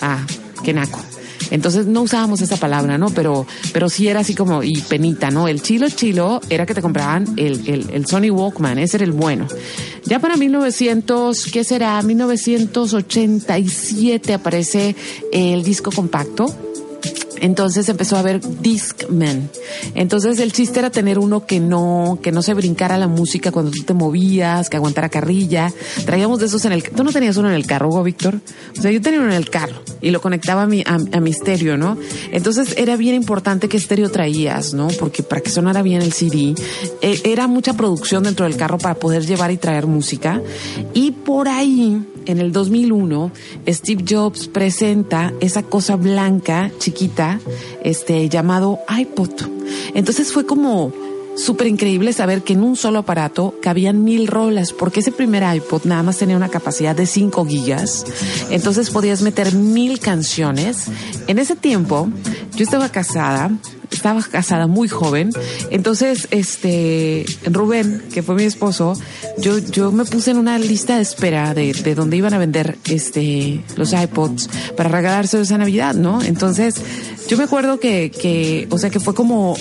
ah, 0.00 0.24
qué. 0.62 0.70
Entonces 1.50 1.86
no 1.86 2.02
usábamos 2.02 2.42
esa 2.42 2.56
palabra, 2.56 2.96
¿no? 2.96 3.10
Pero, 3.10 3.44
pero 3.72 3.88
sí 3.88 4.06
era 4.08 4.20
así 4.20 4.34
como, 4.34 4.62
y 4.62 4.80
penita, 4.82 5.30
¿no? 5.30 5.48
El 5.48 5.62
chilo 5.62 5.88
chilo 5.88 6.40
era 6.48 6.64
que 6.64 6.74
te 6.74 6.82
compraban 6.82 7.26
el, 7.36 7.68
el, 7.68 7.90
el 7.90 8.06
Sony 8.06 8.30
Walkman, 8.30 8.78
ese 8.78 8.98
era 8.98 9.04
el 9.04 9.10
bueno. 9.12 9.48
Ya 10.04 10.20
para 10.20 10.36
1900, 10.36 11.46
¿qué 11.46 11.64
será? 11.64 12.00
1987 12.02 14.32
aparece 14.32 14.94
el 15.32 15.64
disco 15.64 15.90
compacto. 15.90 16.69
Entonces 17.40 17.88
empezó 17.88 18.16
a 18.16 18.20
haber 18.20 18.40
Discman. 18.60 19.50
Entonces 19.94 20.38
el 20.38 20.52
chiste 20.52 20.78
era 20.78 20.90
tener 20.90 21.18
uno 21.18 21.46
que 21.46 21.60
no, 21.60 22.18
que 22.22 22.32
no 22.32 22.42
se 22.42 22.54
brincara 22.54 22.98
la 22.98 23.08
música 23.08 23.50
cuando 23.50 23.70
tú 23.70 23.82
te 23.82 23.94
movías, 23.94 24.68
que 24.68 24.76
aguantara 24.76 25.08
carrilla. 25.08 25.72
Traíamos 26.04 26.40
de 26.40 26.46
esos 26.46 26.64
en 26.64 26.72
el, 26.72 26.82
tú 26.82 27.02
no 27.02 27.12
tenías 27.12 27.36
uno 27.36 27.48
en 27.48 27.54
el 27.54 27.66
carro, 27.66 27.88
¿go, 27.88 28.02
Víctor? 28.02 28.40
O 28.78 28.80
sea, 28.80 28.90
yo 28.90 29.00
tenía 29.00 29.20
uno 29.20 29.30
en 29.30 29.36
el 29.36 29.50
carro 29.50 29.82
y 30.00 30.10
lo 30.10 30.20
conectaba 30.20 30.62
a 30.62 30.66
mi, 30.66 30.82
a, 30.82 30.98
estéreo, 31.26 31.76
¿no? 31.76 31.96
Entonces 32.32 32.74
era 32.76 32.96
bien 32.96 33.14
importante 33.14 33.68
qué 33.68 33.76
estéreo 33.76 34.10
traías, 34.10 34.74
¿no? 34.74 34.88
Porque 34.98 35.22
para 35.22 35.40
que 35.40 35.50
sonara 35.50 35.82
bien 35.82 36.02
el 36.02 36.12
CD, 36.12 36.54
eh, 37.00 37.20
era 37.24 37.46
mucha 37.46 37.74
producción 37.74 38.24
dentro 38.24 38.46
del 38.46 38.56
carro 38.56 38.78
para 38.78 38.94
poder 38.94 39.24
llevar 39.26 39.50
y 39.50 39.56
traer 39.56 39.86
música. 39.86 40.42
Y 40.92 41.12
por 41.12 41.48
ahí, 41.48 42.02
en 42.26 42.38
el 42.38 42.52
2001, 42.52 43.32
Steve 43.68 44.04
Jobs 44.08 44.48
presenta 44.48 45.32
esa 45.40 45.62
cosa 45.62 45.96
blanca, 45.96 46.70
chiquita, 46.78 47.40
este, 47.82 48.28
llamado 48.28 48.78
iPod. 48.88 49.30
Entonces 49.94 50.32
fue 50.32 50.46
como 50.46 50.92
súper 51.36 51.68
increíble 51.68 52.12
saber 52.12 52.42
que 52.42 52.52
en 52.52 52.62
un 52.62 52.76
solo 52.76 53.00
aparato 53.00 53.54
cabían 53.62 54.04
mil 54.04 54.26
rolas, 54.26 54.72
porque 54.72 55.00
ese 55.00 55.12
primer 55.12 55.42
iPod 55.54 55.84
nada 55.84 56.02
más 56.02 56.18
tenía 56.18 56.36
una 56.36 56.48
capacidad 56.48 56.94
de 56.94 57.06
5 57.06 57.46
gigas. 57.46 58.04
Entonces 58.50 58.90
podías 58.90 59.22
meter 59.22 59.54
mil 59.54 59.98
canciones. 60.00 60.86
En 61.26 61.38
ese 61.38 61.56
tiempo, 61.56 62.08
yo 62.56 62.64
estaba 62.64 62.90
casada 62.90 63.50
estaba 63.90 64.22
casada 64.22 64.66
muy 64.66 64.88
joven. 64.88 65.30
Entonces, 65.70 66.28
este, 66.30 67.24
Rubén, 67.44 68.02
que 68.12 68.22
fue 68.22 68.34
mi 68.34 68.44
esposo, 68.44 68.94
yo, 69.38 69.58
yo 69.58 69.92
me 69.92 70.04
puse 70.04 70.30
en 70.30 70.38
una 70.38 70.58
lista 70.58 70.96
de 70.96 71.02
espera 71.02 71.54
de, 71.54 71.72
de 71.72 71.94
donde 71.94 72.16
iban 72.16 72.34
a 72.34 72.38
vender 72.38 72.78
este, 72.88 73.62
los 73.76 73.92
iPods 73.92 74.48
para 74.76 74.88
regalarse 74.88 75.40
esa 75.40 75.58
Navidad, 75.58 75.94
¿no? 75.94 76.22
Entonces, 76.22 76.74
yo 77.28 77.36
me 77.36 77.44
acuerdo 77.44 77.78
que, 77.78 78.10
que, 78.10 78.66
o 78.70 78.78
sea, 78.78 78.90
que 78.90 78.98
fue 78.98 79.14
como 79.14 79.56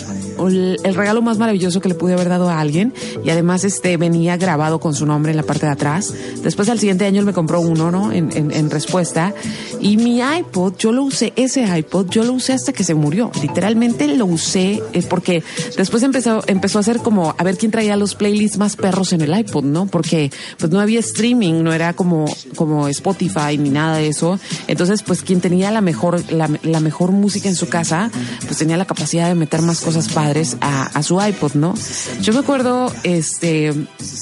el, 0.48 0.78
el 0.84 0.96
regalo 0.96 1.22
más 1.22 1.38
maravilloso 1.38 1.82
que 1.82 1.90
le 1.90 1.96
pude 1.96 2.14
haber 2.14 2.30
dado 2.30 2.50
a 2.50 2.60
alguien 2.60 2.94
y 3.24 3.30
además 3.30 3.64
este 3.64 3.96
venía 3.98 4.38
grabado 4.38 4.80
con 4.80 4.96
su 4.96 5.06
nombre 5.06 5.32
en 5.32 5.38
la 5.38 5.44
parte 5.44 5.66
de 5.66 5.72
atrás. 5.74 6.14
Después 6.42 6.70
al 6.70 6.80
siguiente 6.80 7.06
año 7.06 7.20
él 7.20 7.26
me 7.26 7.34
compró 7.34 7.62
uno, 7.62 7.92
¿no? 7.92 8.12
En, 8.12 8.36
en, 8.36 8.52
en 8.52 8.70
respuesta. 8.72 9.34
Y 9.80 9.98
mi 9.98 10.20
iPod, 10.20 10.74
yo 10.78 10.92
lo 10.92 11.04
usé, 11.04 11.34
ese 11.36 11.64
iPod, 11.78 12.10
yo 12.10 12.24
lo 12.24 12.34
usé 12.34 12.54
hasta 12.54 12.74
que 12.74 12.84
se 12.84 12.96
murió. 12.96 13.32
Literalmente 13.42 14.08
lo 14.20 14.26
usé 14.26 14.84
eh, 14.94 15.04
porque 15.10 15.44
después 15.76 16.04
empezó, 16.04 16.44
empezó 16.46 16.78
a 16.78 16.82
hacer 16.82 17.00
como 17.00 17.34
a 17.38 17.44
ver 17.44 17.58
quién 17.58 17.72
traía 17.72 17.96
los 17.96 18.14
playlists 18.14 18.58
más 18.58 18.76
perros 18.76 19.14
en 19.14 19.22
el 19.22 19.36
iPod, 19.38 19.64
¿no? 19.64 19.88
Porque 19.88 20.32
pues 20.58 20.72
no 20.72 20.80
había 20.80 21.00
streaming, 21.00 21.64
no 21.64 21.74
era 21.74 21.94
como, 21.94 22.26
como 22.56 22.88
Spotify 22.88 23.58
ni 23.58 23.70
nada 23.70 23.98
de 23.98 24.08
eso. 24.08 24.40
Entonces, 24.68 25.02
pues 25.02 25.24
quien 25.24 25.42
tenía 25.42 25.72
la 25.72 25.82
mejor, 25.82 26.32
la, 26.32 26.50
la 26.62 26.80
mejor 26.80 27.12
música 27.12 27.50
en 27.50 27.56
su 27.56 27.68
casa, 27.68 28.12
pues 28.46 28.58
tenía 28.58 28.78
la 28.78 28.86
capacidad 28.86 29.28
de 29.28 29.36
meter 29.36 29.62
más 29.62 29.82
cosas 29.82 30.10
padres 30.10 30.58
a, 30.62 30.86
a 30.86 31.04
su 31.04 31.20
iPod, 31.22 31.54
¿no? 31.56 31.74
Yo 32.22 32.34
me 32.34 32.40
acuerdo, 32.40 32.94
este, 33.04 33.74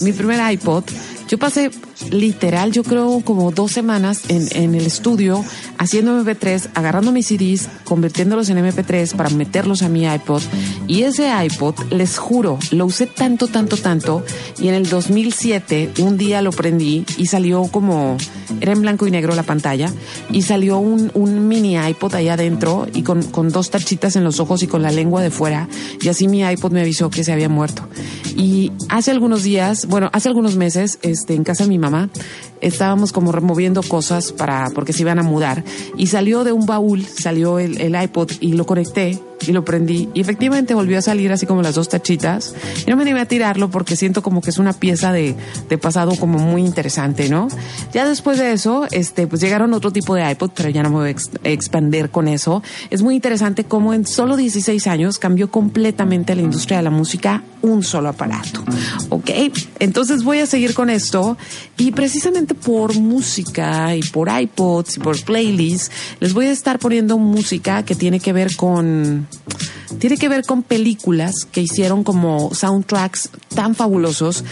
mi 0.01 0.13
primer 0.13 0.51
iPod, 0.53 0.83
yo 1.27 1.37
pasé 1.37 1.71
literal, 2.11 2.71
yo 2.71 2.83
creo 2.83 3.21
como 3.23 3.51
dos 3.51 3.71
semanas 3.71 4.23
en, 4.29 4.47
en 4.51 4.75
el 4.75 4.85
estudio 4.85 5.43
haciendo 5.77 6.23
MP3, 6.23 6.69
agarrando 6.73 7.11
mis 7.11 7.27
CDs, 7.27 7.69
convirtiéndolos 7.83 8.49
en 8.49 8.57
MP3 8.57 9.15
para 9.15 9.29
meterlos 9.29 9.81
a 9.81 9.89
mi 9.89 10.05
iPod. 10.05 10.41
Y 10.87 11.03
ese 11.03 11.29
iPod, 11.43 11.75
les 11.91 12.17
juro, 12.17 12.57
lo 12.71 12.85
usé 12.85 13.07
tanto, 13.07 13.47
tanto, 13.47 13.77
tanto. 13.77 14.23
Y 14.59 14.67
en 14.69 14.73
el 14.73 14.89
2007, 14.89 15.93
un 15.99 16.17
día 16.17 16.41
lo 16.41 16.51
prendí 16.51 17.05
y 17.17 17.27
salió 17.27 17.63
como, 17.63 18.17
era 18.61 18.73
en 18.73 18.81
blanco 18.81 19.07
y 19.07 19.11
negro 19.11 19.35
la 19.35 19.43
pantalla, 19.43 19.91
y 20.31 20.41
salió 20.41 20.79
un, 20.79 21.11
un 21.13 21.47
mini 21.47 21.75
iPod 21.77 22.15
ahí 22.15 22.29
adentro 22.29 22.87
y 22.93 23.03
con, 23.03 23.23
con 23.23 23.49
dos 23.49 23.69
tachitas 23.69 24.15
en 24.15 24.23
los 24.23 24.39
ojos 24.39 24.63
y 24.63 24.67
con 24.67 24.81
la 24.81 24.91
lengua 24.91 25.21
de 25.21 25.29
fuera. 25.29 25.67
Y 26.01 26.07
así 26.07 26.27
mi 26.27 26.41
iPod 26.41 26.71
me 26.71 26.81
avisó 26.81 27.09
que 27.09 27.23
se 27.23 27.33
había 27.33 27.49
muerto. 27.49 27.87
Y 28.35 28.71
hace 28.89 29.11
algunos 29.11 29.43
días, 29.43 29.87
bueno, 29.87 30.09
hace 30.13 30.29
algunos 30.29 30.55
meses, 30.55 30.99
este, 31.17 31.33
en 31.33 31.43
casa 31.43 31.63
de 31.63 31.69
mi 31.69 31.79
mamá, 31.79 32.09
estábamos 32.61 33.11
como 33.11 33.31
removiendo 33.31 33.81
cosas 33.81 34.31
para, 34.31 34.69
porque 34.73 34.93
se 34.93 35.01
iban 35.01 35.19
a 35.19 35.23
mudar. 35.23 35.63
Y 35.97 36.07
salió 36.07 36.43
de 36.43 36.51
un 36.51 36.65
baúl, 36.65 37.05
salió 37.05 37.59
el, 37.59 37.81
el 37.81 38.01
iPod 38.01 38.31
y 38.39 38.53
lo 38.53 38.65
conecté 38.65 39.19
y 39.45 39.51
lo 39.51 39.63
prendí. 39.65 40.09
Y 40.13 40.21
efectivamente 40.21 40.73
volvió 40.73 40.97
a 40.97 41.01
salir 41.01 41.31
así 41.31 41.45
como 41.45 41.61
las 41.61 41.75
dos 41.75 41.89
tachitas. 41.89 42.55
Y 42.85 42.89
no 42.89 42.95
me 42.95 43.03
animé 43.03 43.21
a 43.21 43.25
tirarlo 43.25 43.69
porque 43.69 43.95
siento 43.95 44.21
como 44.23 44.41
que 44.41 44.49
es 44.49 44.57
una 44.57 44.73
pieza 44.73 45.11
de, 45.11 45.35
de 45.69 45.77
pasado 45.77 46.15
como 46.15 46.39
muy 46.39 46.63
interesante, 46.65 47.29
¿no? 47.29 47.47
Ya 47.93 48.07
después 48.07 48.37
de 48.39 48.53
eso, 48.53 48.87
este, 48.91 49.27
pues 49.27 49.41
llegaron 49.41 49.73
otro 49.73 49.91
tipo 49.91 50.15
de 50.15 50.29
iPod, 50.31 50.51
pero 50.55 50.69
ya 50.69 50.83
no 50.83 50.89
me 50.89 50.95
voy 50.95 51.07
a 51.07 51.11
ex- 51.11 51.29
expander 51.43 52.09
con 52.09 52.27
eso. 52.27 52.63
Es 52.89 53.01
muy 53.01 53.15
interesante 53.15 53.63
cómo 53.65 53.93
en 53.93 54.05
solo 54.05 54.35
16 54.37 54.87
años 54.87 55.19
cambió 55.19 55.51
completamente 55.51 56.35
la 56.35 56.41
industria 56.41 56.77
de 56.77 56.83
la 56.83 56.89
música 56.91 57.43
un 57.61 57.83
solo 57.83 58.09
aparato. 58.09 58.63
¿Ok? 59.09 59.29
Entonces 59.79 60.23
voy 60.23 60.39
a 60.39 60.45
seguir 60.45 60.73
con 60.73 60.89
esto 60.89 61.37
y 61.77 61.91
precisamente 61.91 62.53
por 62.55 62.97
música 62.97 63.95
y 63.95 64.01
por 64.01 64.29
iPods 64.29 64.97
y 64.97 64.99
por 64.99 65.21
playlists 65.23 65.91
les 66.19 66.33
voy 66.33 66.45
a 66.45 66.51
estar 66.51 66.79
poniendo 66.79 67.17
música 67.17 67.83
que 67.83 67.95
tiene 67.95 68.19
que 68.19 68.31
ver 68.33 68.55
con 68.55 69.26
tiene 69.99 70.17
que 70.17 70.29
ver 70.29 70.45
con 70.45 70.63
películas 70.63 71.45
que 71.51 71.61
hicieron 71.61 72.03
como 72.03 72.53
soundtracks 72.53 73.29
tan 73.53 73.75
fabulosos 73.75 74.43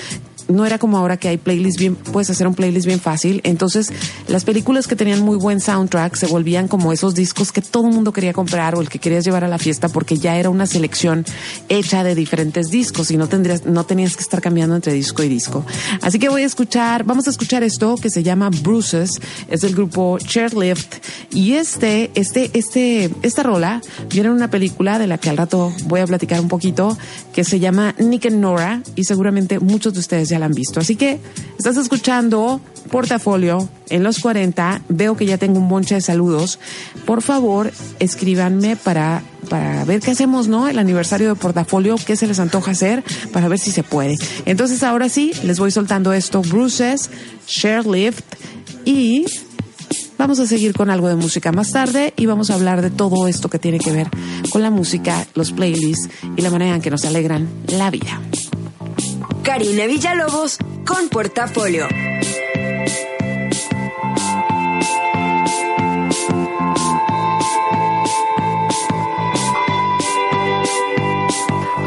no 0.48 0.66
era 0.66 0.78
como 0.78 0.98
ahora 0.98 1.18
que 1.18 1.28
hay 1.28 1.38
playlists 1.38 1.80
bien, 1.80 1.96
puedes 1.96 2.30
hacer 2.30 2.48
un 2.48 2.56
playlist 2.56 2.86
bien 2.86 3.00
fácil. 3.00 3.42
Entonces, 3.44 3.92
las 4.28 4.44
películas 4.44 4.88
que 4.88 4.96
tenían 4.96 5.22
muy 5.22 5.38
buen 5.38 5.60
soundtrack 5.60 6.16
se 6.16 6.28
volvían 6.28 6.68
como 6.68 6.92
esos 6.94 7.16
discos 7.16 7.52
que 7.52 7.62
todo 7.62 7.88
el 7.88 7.94
mundo 7.94 8.14
quería 8.14 8.34
comprar 8.34 8.76
o 8.76 8.82
el 8.82 8.90
que 8.90 9.00
querías 9.00 9.26
llevar 9.26 9.44
a 9.44 9.48
la 9.48 9.58
fiesta 9.58 9.90
porque 9.90 10.18
ya 10.18 10.38
era 10.38 10.50
una 10.50 10.68
selección 10.68 11.26
hecha 11.70 12.04
de 12.04 12.16
diferentes 12.16 12.68
discos 12.68 13.12
y 13.12 13.18
no 13.18 13.28
tendrías, 13.28 13.66
no 13.66 13.86
tenías 13.86 14.16
que 14.16 14.22
estar 14.22 14.42
cambiando 14.42 14.76
entre 14.76 14.94
disco 14.94 15.24
y 15.24 15.30
disco. 15.30 15.66
Así 16.02 16.20
que 16.20 16.30
voy 16.30 16.44
a 16.44 16.46
escuchar, 16.46 17.04
vamos 17.04 17.28
a 17.28 17.30
escuchar 17.30 17.64
esto 17.64 17.96
que 17.96 18.10
se 18.10 18.24
llama 18.24 18.50
Bruises, 18.50 19.20
es 19.50 19.62
del 19.62 19.74
grupo 19.74 20.18
Chairlift 20.20 20.96
y 21.32 21.54
este, 21.54 22.12
este, 22.16 22.52
este, 22.54 23.10
esta 23.22 23.44
rola 23.44 23.82
viene 24.10 24.30
en 24.30 24.36
una 24.36 24.50
película 24.50 25.00
de 25.00 25.08
la 25.08 25.18
que 25.18 25.30
al 25.30 25.38
rato 25.38 25.74
voy 25.86 26.02
a 26.02 26.08
platicar 26.08 26.40
un 26.40 26.48
poquito 26.48 26.98
que 27.34 27.44
se 27.44 27.60
llama 27.60 27.96
Nick 28.00 28.28
and 28.28 28.40
Nora 28.40 28.82
y 28.96 29.04
seguramente 29.04 29.60
muchos 29.60 29.94
de 29.94 30.00
ustedes 30.00 30.30
ya 30.30 30.35
la 30.40 30.46
han 30.46 30.54
visto. 30.54 30.80
Así 30.80 30.96
que 30.96 31.20
estás 31.58 31.78
escuchando 31.78 32.62
Portafolio 32.92 33.68
en 33.90 34.04
los 34.04 34.20
40. 34.20 34.82
Veo 34.90 35.18
que 35.18 35.26
ya 35.26 35.38
tengo 35.38 35.60
un 35.60 35.70
bonche 35.70 35.96
de 35.96 36.02
saludos. 36.02 36.60
Por 37.06 37.22
favor, 37.22 37.72
escríbanme 38.00 38.76
para, 38.76 39.24
para 39.50 39.84
ver 39.86 40.02
qué 40.02 40.12
hacemos, 40.12 40.48
¿no? 40.48 40.68
El 40.68 40.80
aniversario 40.80 41.30
de 41.30 41.36
Portafolio, 41.36 41.96
qué 42.06 42.16
se 42.16 42.28
les 42.28 42.40
antoja 42.40 42.72
hacer 42.72 43.04
para 43.32 43.48
ver 43.48 43.60
si 43.60 43.72
se 43.72 43.84
puede. 43.84 44.18
Entonces 44.46 44.84
ahora 44.84 45.10
sí, 45.10 45.32
les 45.44 45.60
voy 45.60 45.72
soltando 45.72 46.14
esto. 46.14 46.42
Bruces, 46.42 47.10
Sharelift 47.48 48.24
y 48.86 49.26
Vamos 50.18 50.40
a 50.40 50.48
seguir 50.48 50.74
con 50.74 50.90
algo 50.90 51.10
de 51.10 51.16
música 51.16 51.52
más 51.52 51.72
tarde 51.72 52.14
y 52.16 52.26
vamos 52.26 52.50
a 52.50 52.54
hablar 52.54 52.82
de 52.82 52.90
todo 52.90 53.28
esto 53.28 53.50
que 53.50 53.60
tiene 53.60 53.80
que 53.80 53.92
ver 53.92 54.08
con 54.50 54.62
la 54.62 54.72
música, 54.72 55.28
los 55.36 55.52
playlists 55.52 56.10
y 56.38 56.42
la 56.42 56.50
manera 56.50 56.76
en 56.76 56.82
que 56.82 56.90
nos 56.90 57.04
alegran 57.04 57.48
la 57.68 57.92
vida. 57.92 58.22
Karina 59.46 59.86
Villalobos 59.86 60.58
con 60.86 61.08
Portafolio. 61.08 61.88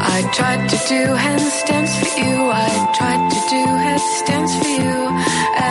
I 0.01 0.23
tried 0.31 0.69
to 0.69 0.77
do 0.87 1.01
handstands 1.25 1.91
for 1.99 2.19
you. 2.21 2.49
I 2.49 2.93
tried 2.97 3.29
to 3.29 3.39
do 3.51 3.61
headstands 3.85 4.55
for 4.55 4.67
you. 4.79 4.97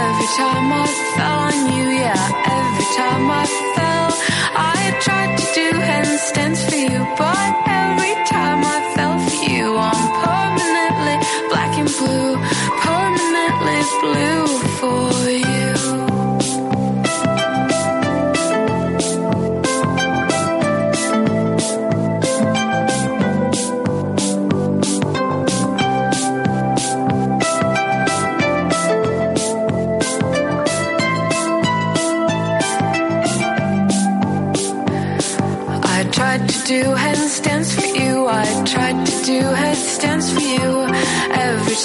Every 0.05 0.29
time 0.37 0.67
I 0.71 0.87
fell 1.17 1.39
on 1.49 1.59
you, 1.73 1.87
yeah. 2.05 2.25
Every 2.61 2.89
time 3.01 3.25
I 3.31 3.47
fell, 3.75 4.11
I 4.55 4.95
tried 5.01 5.33
to 5.39 5.45
do 5.55 5.67
handstands 5.73 6.61
for 6.69 6.77
you. 6.77 7.01
But 7.17 7.38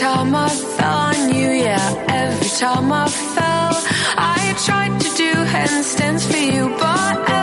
time 0.03 0.35
I 0.35 0.49
fell 0.49 0.97
on 1.09 1.33
you, 1.33 1.49
yeah. 1.65 2.05
Every 2.09 2.49
time 2.59 2.91
I 2.91 3.07
fell, 3.07 3.71
I 4.17 4.53
tried 4.65 4.99
to 4.99 5.09
do 5.23 5.31
handstands 5.55 6.23
for 6.29 6.43
you. 6.53 6.63
But 6.77 7.42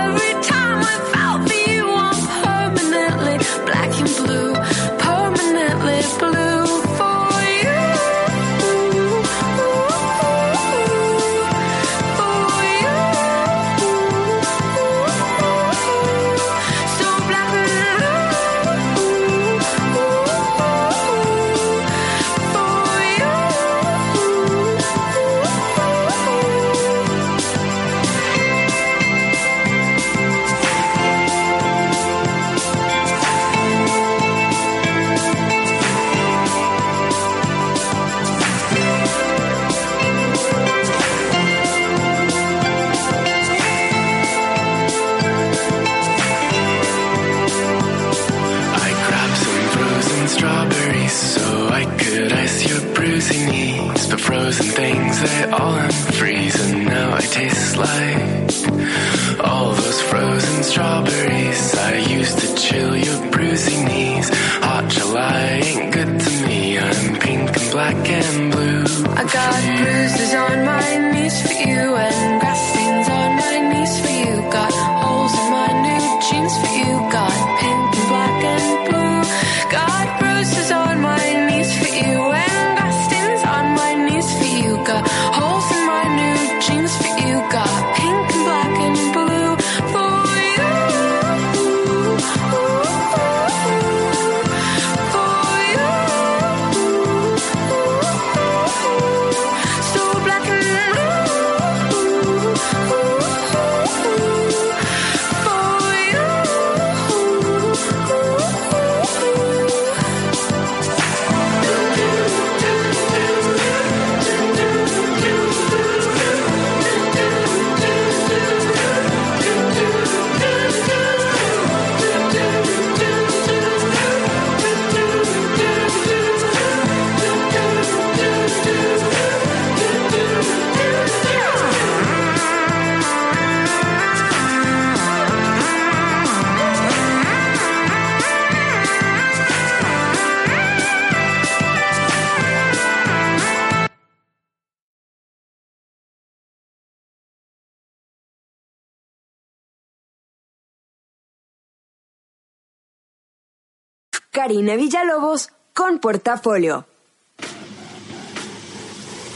Karina 154.32 154.76
Villalobos 154.76 155.48
con 155.74 155.98
portafolio. 155.98 156.86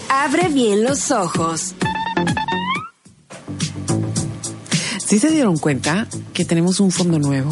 Abre 0.08 0.48
bien 0.50 0.84
los 0.84 1.10
ojos. 1.10 1.74
¿Sí 5.04 5.18
se 5.18 5.30
dieron 5.30 5.58
cuenta 5.58 6.06
que 6.32 6.44
tenemos 6.44 6.78
un 6.78 6.92
fondo 6.92 7.18
nuevo? 7.18 7.50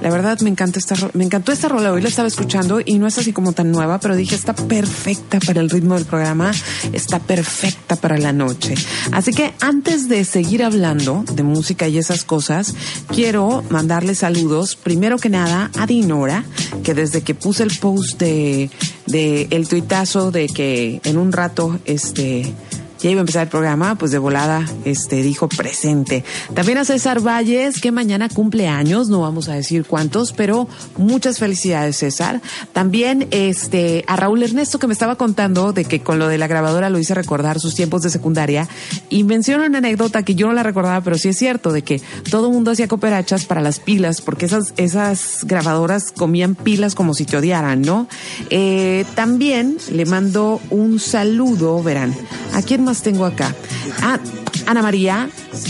La 0.00 0.10
verdad 0.10 0.38
me 0.40 0.50
encanta 0.50 0.78
esta 0.78 0.94
me 1.14 1.24
encantó 1.24 1.52
esta 1.52 1.68
rola, 1.68 1.92
hoy 1.92 2.02
la 2.02 2.08
estaba 2.08 2.28
escuchando 2.28 2.80
y 2.84 2.98
no 2.98 3.06
es 3.06 3.18
así 3.18 3.32
como 3.32 3.52
tan 3.52 3.70
nueva, 3.70 4.00
pero 4.00 4.16
dije 4.16 4.34
está 4.34 4.54
perfecta 4.54 5.40
para 5.40 5.60
el 5.60 5.70
ritmo 5.70 5.94
del 5.94 6.04
programa, 6.04 6.52
está 6.92 7.18
perfecta 7.18 7.96
para 7.96 8.18
la 8.18 8.32
noche. 8.32 8.74
Así 9.12 9.32
que 9.32 9.52
antes 9.60 10.08
de 10.08 10.24
seguir 10.24 10.62
hablando 10.64 11.24
de 11.32 11.42
música 11.42 11.88
y 11.88 11.98
esas 11.98 12.24
cosas, 12.24 12.74
quiero 13.08 13.62
mandarle 13.70 14.14
saludos 14.14 14.76
primero 14.76 15.18
que 15.18 15.28
nada 15.28 15.70
a 15.78 15.86
Dinora, 15.86 16.44
que 16.82 16.94
desde 16.94 17.22
que 17.22 17.34
puse 17.34 17.62
el 17.62 17.76
post 17.78 18.18
de, 18.18 18.70
de 19.06 19.48
el 19.50 19.68
tuitazo 19.68 20.30
de 20.30 20.46
que 20.48 21.00
en 21.04 21.18
un 21.18 21.32
rato 21.32 21.78
este 21.84 22.54
ya 23.02 23.10
iba 23.10 23.20
a 23.20 23.22
empezar 23.22 23.44
el 23.44 23.48
programa, 23.48 23.94
pues 23.96 24.12
de 24.12 24.18
volada 24.18 24.64
este 24.84 25.22
dijo 25.22 25.48
presente. 25.48 26.24
También 26.54 26.78
a 26.78 26.84
César 26.84 27.20
Valles, 27.20 27.80
que 27.80 27.92
mañana 27.92 28.28
cumple 28.28 28.68
años, 28.68 29.08
no 29.08 29.20
vamos 29.20 29.48
a 29.48 29.54
decir 29.54 29.84
cuántos, 29.84 30.32
pero 30.32 30.68
muchas 30.96 31.38
felicidades, 31.38 31.96
César. 31.96 32.40
También 32.72 33.28
este 33.30 34.04
a 34.06 34.16
Raúl 34.16 34.42
Ernesto 34.42 34.78
que 34.78 34.86
me 34.86 34.92
estaba 34.92 35.16
contando 35.16 35.72
de 35.72 35.84
que 35.84 36.00
con 36.00 36.18
lo 36.18 36.28
de 36.28 36.38
la 36.38 36.46
grabadora 36.46 36.90
lo 36.90 36.98
hice 36.98 37.14
recordar 37.14 37.60
sus 37.60 37.74
tiempos 37.74 38.02
de 38.02 38.10
secundaria 38.10 38.68
y 39.08 39.24
menciona 39.24 39.66
una 39.66 39.78
anécdota 39.78 40.22
que 40.22 40.34
yo 40.34 40.46
no 40.46 40.52
la 40.52 40.62
recordaba, 40.62 41.00
pero 41.02 41.16
sí 41.16 41.28
es 41.28 41.38
cierto 41.38 41.72
de 41.72 41.82
que 41.82 42.00
todo 42.30 42.48
el 42.48 42.52
mundo 42.52 42.70
hacía 42.70 42.88
cooperachas 42.88 43.46
para 43.46 43.60
las 43.60 43.80
pilas, 43.80 44.20
porque 44.20 44.46
esas 44.46 44.72
esas 44.76 45.44
grabadoras 45.44 46.12
comían 46.12 46.54
pilas 46.54 46.94
como 46.94 47.14
si 47.14 47.24
te 47.24 47.36
odiaran, 47.36 47.82
¿no? 47.82 48.08
Eh, 48.50 49.04
también 49.14 49.76
le 49.90 50.04
mando 50.06 50.60
un 50.70 50.98
saludo, 50.98 51.82
verán. 51.82 52.14
¿A 52.54 52.62
quién 52.62 52.84
más 52.84 53.02
tengo 53.02 53.24
acá? 53.24 53.54
Ah, 54.02 54.18
Ana 54.66 54.82
María, 54.82 55.28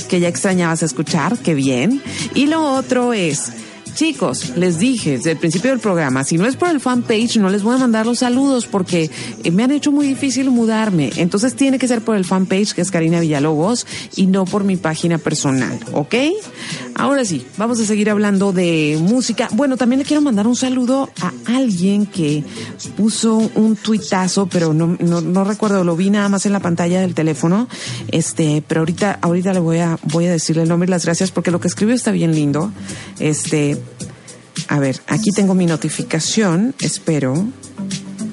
que 0.08 0.20
ya 0.20 0.28
extrañabas 0.28 0.82
escuchar, 0.82 1.38
qué 1.38 1.54
bien. 1.54 2.02
Y 2.34 2.46
lo 2.46 2.62
otro 2.74 3.12
es, 3.12 3.52
chicos, 3.94 4.56
les 4.56 4.78
dije 4.78 5.12
desde 5.12 5.32
el 5.32 5.36
principio 5.38 5.70
del 5.70 5.80
programa, 5.80 6.24
si 6.24 6.38
no 6.38 6.46
es 6.46 6.56
por 6.56 6.68
el 6.68 6.80
fanpage, 6.80 7.36
no 7.36 7.48
les 7.48 7.62
voy 7.62 7.76
a 7.76 7.78
mandar 7.78 8.06
los 8.06 8.20
saludos 8.20 8.66
porque 8.66 9.10
eh, 9.44 9.50
me 9.50 9.62
han 9.62 9.70
hecho 9.70 9.92
muy 9.92 10.06
difícil 10.06 10.50
mudarme. 10.50 11.10
Entonces 11.16 11.54
tiene 11.54 11.78
que 11.78 11.88
ser 11.88 12.02
por 12.02 12.16
el 12.16 12.24
fanpage, 12.24 12.74
que 12.74 12.80
es 12.80 12.90
Karina 12.90 13.20
Villalobos, 13.20 13.86
y 14.16 14.26
no 14.26 14.44
por 14.44 14.64
mi 14.64 14.76
página 14.76 15.18
personal, 15.18 15.78
¿ok? 15.92 16.14
Ahora 16.94 17.24
sí, 17.24 17.46
vamos 17.56 17.80
a 17.80 17.84
seguir 17.84 18.10
hablando 18.10 18.52
de 18.52 18.98
música. 19.00 19.48
Bueno, 19.52 19.76
también 19.76 20.00
le 20.00 20.04
quiero 20.04 20.20
mandar 20.20 20.46
un 20.46 20.56
saludo 20.56 21.10
a 21.20 21.32
alguien 21.56 22.06
que 22.06 22.44
puso 22.96 23.36
un 23.36 23.76
tuitazo, 23.76 24.46
pero 24.46 24.74
no, 24.74 24.96
no, 24.98 25.44
recuerdo, 25.44 25.84
lo 25.84 25.96
vi 25.96 26.10
nada 26.10 26.28
más 26.28 26.46
en 26.46 26.52
la 26.52 26.60
pantalla 26.60 27.00
del 27.00 27.14
teléfono. 27.14 27.68
Este, 28.08 28.62
pero 28.66 28.80
ahorita, 28.80 29.18
ahorita 29.22 29.52
le 29.52 29.60
voy 29.60 29.78
a, 29.78 29.98
voy 30.04 30.26
a 30.26 30.32
decirle 30.32 30.62
el 30.62 30.68
nombre 30.68 30.88
y 30.88 30.90
las 30.90 31.04
gracias 31.04 31.30
porque 31.30 31.50
lo 31.50 31.60
que 31.60 31.68
escribió 31.68 31.94
está 31.94 32.10
bien 32.10 32.34
lindo. 32.34 32.72
Este, 33.18 33.78
a 34.68 34.78
ver, 34.78 35.00
aquí 35.06 35.30
tengo 35.30 35.54
mi 35.54 35.66
notificación, 35.66 36.74
espero 36.80 37.46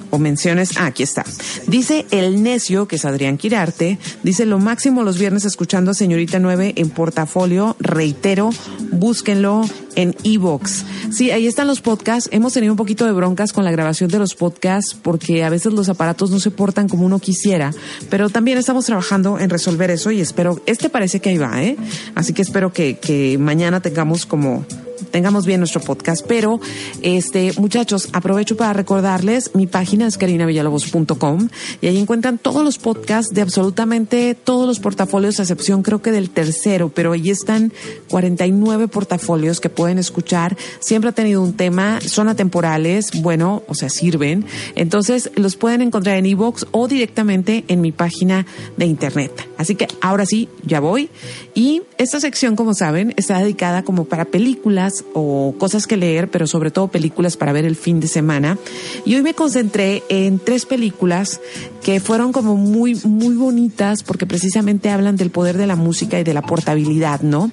o 0.09 0.17
menciones. 0.17 0.77
Ah, 0.77 0.87
aquí 0.87 1.03
está. 1.03 1.25
Dice 1.67 2.05
El 2.11 2.43
Necio, 2.43 2.87
que 2.87 2.97
es 2.97 3.05
Adrián 3.05 3.37
Quirarte, 3.37 3.97
dice 4.23 4.45
lo 4.45 4.59
máximo 4.59 5.03
los 5.03 5.17
viernes 5.17 5.45
escuchando 5.45 5.91
a 5.91 5.93
Señorita 5.93 6.39
9 6.39 6.73
en 6.75 6.89
portafolio. 6.89 7.75
Reitero, 7.79 8.49
búsquenlo 8.91 9.63
en 9.95 10.15
Evox. 10.23 10.85
Sí, 11.11 11.31
ahí 11.31 11.47
están 11.47 11.67
los 11.67 11.81
podcasts. 11.81 12.29
Hemos 12.31 12.53
tenido 12.53 12.73
un 12.73 12.77
poquito 12.77 13.05
de 13.05 13.11
broncas 13.11 13.51
con 13.51 13.65
la 13.65 13.71
grabación 13.71 14.09
de 14.09 14.19
los 14.19 14.35
podcasts 14.35 14.95
porque 15.01 15.43
a 15.43 15.49
veces 15.49 15.73
los 15.73 15.89
aparatos 15.89 16.29
no 16.31 16.39
se 16.39 16.51
portan 16.51 16.87
como 16.87 17.05
uno 17.05 17.19
quisiera, 17.19 17.73
pero 18.09 18.29
también 18.29 18.57
estamos 18.57 18.85
trabajando 18.85 19.39
en 19.39 19.49
resolver 19.49 19.89
eso 19.89 20.11
y 20.11 20.21
espero, 20.21 20.61
este 20.65 20.89
parece 20.89 21.19
que 21.19 21.29
ahí 21.29 21.37
va, 21.37 21.63
¿eh? 21.63 21.77
Así 22.15 22.33
que 22.33 22.41
espero 22.41 22.71
que, 22.71 22.97
que 22.99 23.37
mañana 23.37 23.81
tengamos 23.81 24.25
como 24.25 24.65
tengamos 25.11 25.45
bien 25.45 25.59
nuestro 25.59 25.81
podcast. 25.81 26.25
Pero, 26.27 26.59
este, 27.01 27.53
muchachos, 27.57 28.09
aprovecho 28.13 28.57
para 28.57 28.73
recordarles, 28.73 29.51
mi 29.53 29.67
página 29.67 30.07
es 30.07 30.17
carinavillalobos.com 30.17 31.49
y 31.81 31.87
ahí 31.87 31.97
encuentran 31.97 32.37
todos 32.37 32.63
los 32.63 32.77
podcasts 32.77 33.33
de 33.33 33.41
absolutamente 33.41 34.35
todos 34.35 34.67
los 34.67 34.79
portafolios, 34.79 35.39
a 35.39 35.43
excepción 35.43 35.83
creo 35.83 36.01
que 36.01 36.11
del 36.11 36.29
tercero, 36.29 36.89
pero 36.89 37.13
ahí 37.13 37.29
están 37.29 37.73
49 38.09 38.87
portafolios 38.87 39.59
que 39.59 39.69
pueden 39.69 39.97
escuchar. 39.97 40.57
Siempre 40.79 41.09
ha 41.09 41.13
tenido 41.13 41.41
un 41.41 41.53
tema, 41.53 41.99
son 42.01 42.27
atemporales, 42.27 43.11
bueno, 43.21 43.63
o 43.67 43.75
sea, 43.75 43.89
sirven. 43.89 44.45
Entonces, 44.75 45.31
los 45.35 45.55
pueden 45.55 45.81
encontrar 45.81 46.17
en 46.17 46.25
iVoox 46.25 46.65
o 46.71 46.87
directamente 46.87 47.65
en 47.67 47.81
mi 47.81 47.91
página 47.91 48.45
de 48.77 48.85
internet. 48.85 49.47
Así 49.57 49.75
que 49.75 49.87
ahora 50.01 50.25
sí, 50.25 50.49
ya 50.63 50.79
voy. 50.79 51.09
Y 51.53 51.81
esta 51.97 52.19
sección, 52.19 52.55
como 52.55 52.73
saben, 52.73 53.13
está 53.17 53.39
dedicada 53.39 53.83
como 53.83 54.05
para 54.05 54.25
películas 54.25 54.86
o 55.13 55.55
cosas 55.57 55.87
que 55.87 55.97
leer, 55.97 56.29
pero 56.29 56.47
sobre 56.47 56.71
todo 56.71 56.87
películas 56.87 57.37
para 57.37 57.53
ver 57.53 57.65
el 57.65 57.75
fin 57.75 57.99
de 57.99 58.07
semana. 58.07 58.57
Y 59.05 59.15
hoy 59.15 59.21
me 59.21 59.33
concentré 59.33 60.03
en 60.09 60.39
tres 60.39 60.65
películas 60.65 61.39
que 61.81 61.99
fueron 61.99 62.31
como 62.31 62.55
muy, 62.55 62.95
muy 63.03 63.35
bonitas 63.35 64.03
porque 64.03 64.25
precisamente 64.25 64.89
hablan 64.89 65.15
del 65.15 65.31
poder 65.31 65.57
de 65.57 65.67
la 65.67 65.75
música 65.75 66.19
y 66.19 66.23
de 66.23 66.33
la 66.33 66.41
portabilidad, 66.41 67.21
¿no? 67.21 67.51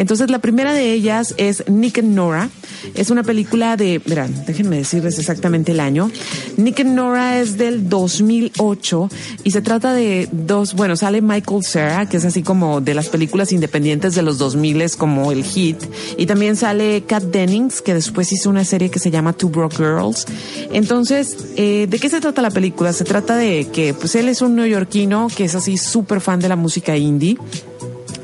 Entonces, 0.00 0.30
la 0.30 0.38
primera 0.38 0.72
de 0.72 0.92
ellas 0.92 1.34
es 1.36 1.68
Nick 1.68 1.98
and 1.98 2.14
Nora. 2.14 2.48
Es 2.94 3.10
una 3.10 3.22
película 3.22 3.76
de, 3.76 4.00
verán, 4.04 4.34
déjenme 4.46 4.78
decirles 4.78 5.18
exactamente 5.18 5.72
el 5.72 5.80
año. 5.80 6.10
Nick 6.56 6.80
and 6.80 6.94
Nora 6.94 7.38
es 7.38 7.58
del 7.58 7.90
2008 7.90 9.10
y 9.44 9.50
se 9.50 9.60
trata 9.60 9.92
de 9.92 10.26
dos, 10.32 10.74
bueno, 10.74 10.96
sale 10.96 11.20
Michael 11.20 11.62
Cera, 11.64 12.06
que 12.06 12.16
es 12.16 12.24
así 12.24 12.42
como 12.42 12.80
de 12.80 12.94
las 12.94 13.10
películas 13.10 13.52
independientes 13.52 14.14
de 14.14 14.22
los 14.22 14.38
2000 14.38 14.70
como 14.96 15.32
el 15.32 15.44
hit, 15.44 15.76
y 16.16 16.26
también 16.26 16.56
sale 16.56 17.02
Kat 17.02 17.24
Dennings, 17.24 17.82
que 17.82 17.92
después 17.92 18.32
hizo 18.32 18.48
una 18.48 18.64
serie 18.64 18.90
que 18.90 18.98
se 18.98 19.10
llama 19.10 19.32
Two 19.32 19.50
Broke 19.50 19.76
Girls. 19.76 20.26
Entonces, 20.72 21.36
eh, 21.56 21.86
¿de 21.90 21.98
qué 21.98 22.08
se 22.08 22.20
trata 22.20 22.40
la 22.40 22.50
película? 22.50 22.92
Se 22.92 23.04
trata 23.04 23.36
de 23.36 23.68
que, 23.72 23.92
pues 23.92 24.14
él 24.14 24.28
es 24.28 24.40
un 24.40 24.56
neoyorquino 24.56 25.28
que 25.34 25.44
es 25.44 25.54
así 25.54 25.76
súper 25.76 26.20
fan 26.20 26.40
de 26.40 26.48
la 26.48 26.56
música 26.56 26.96
indie. 26.96 27.36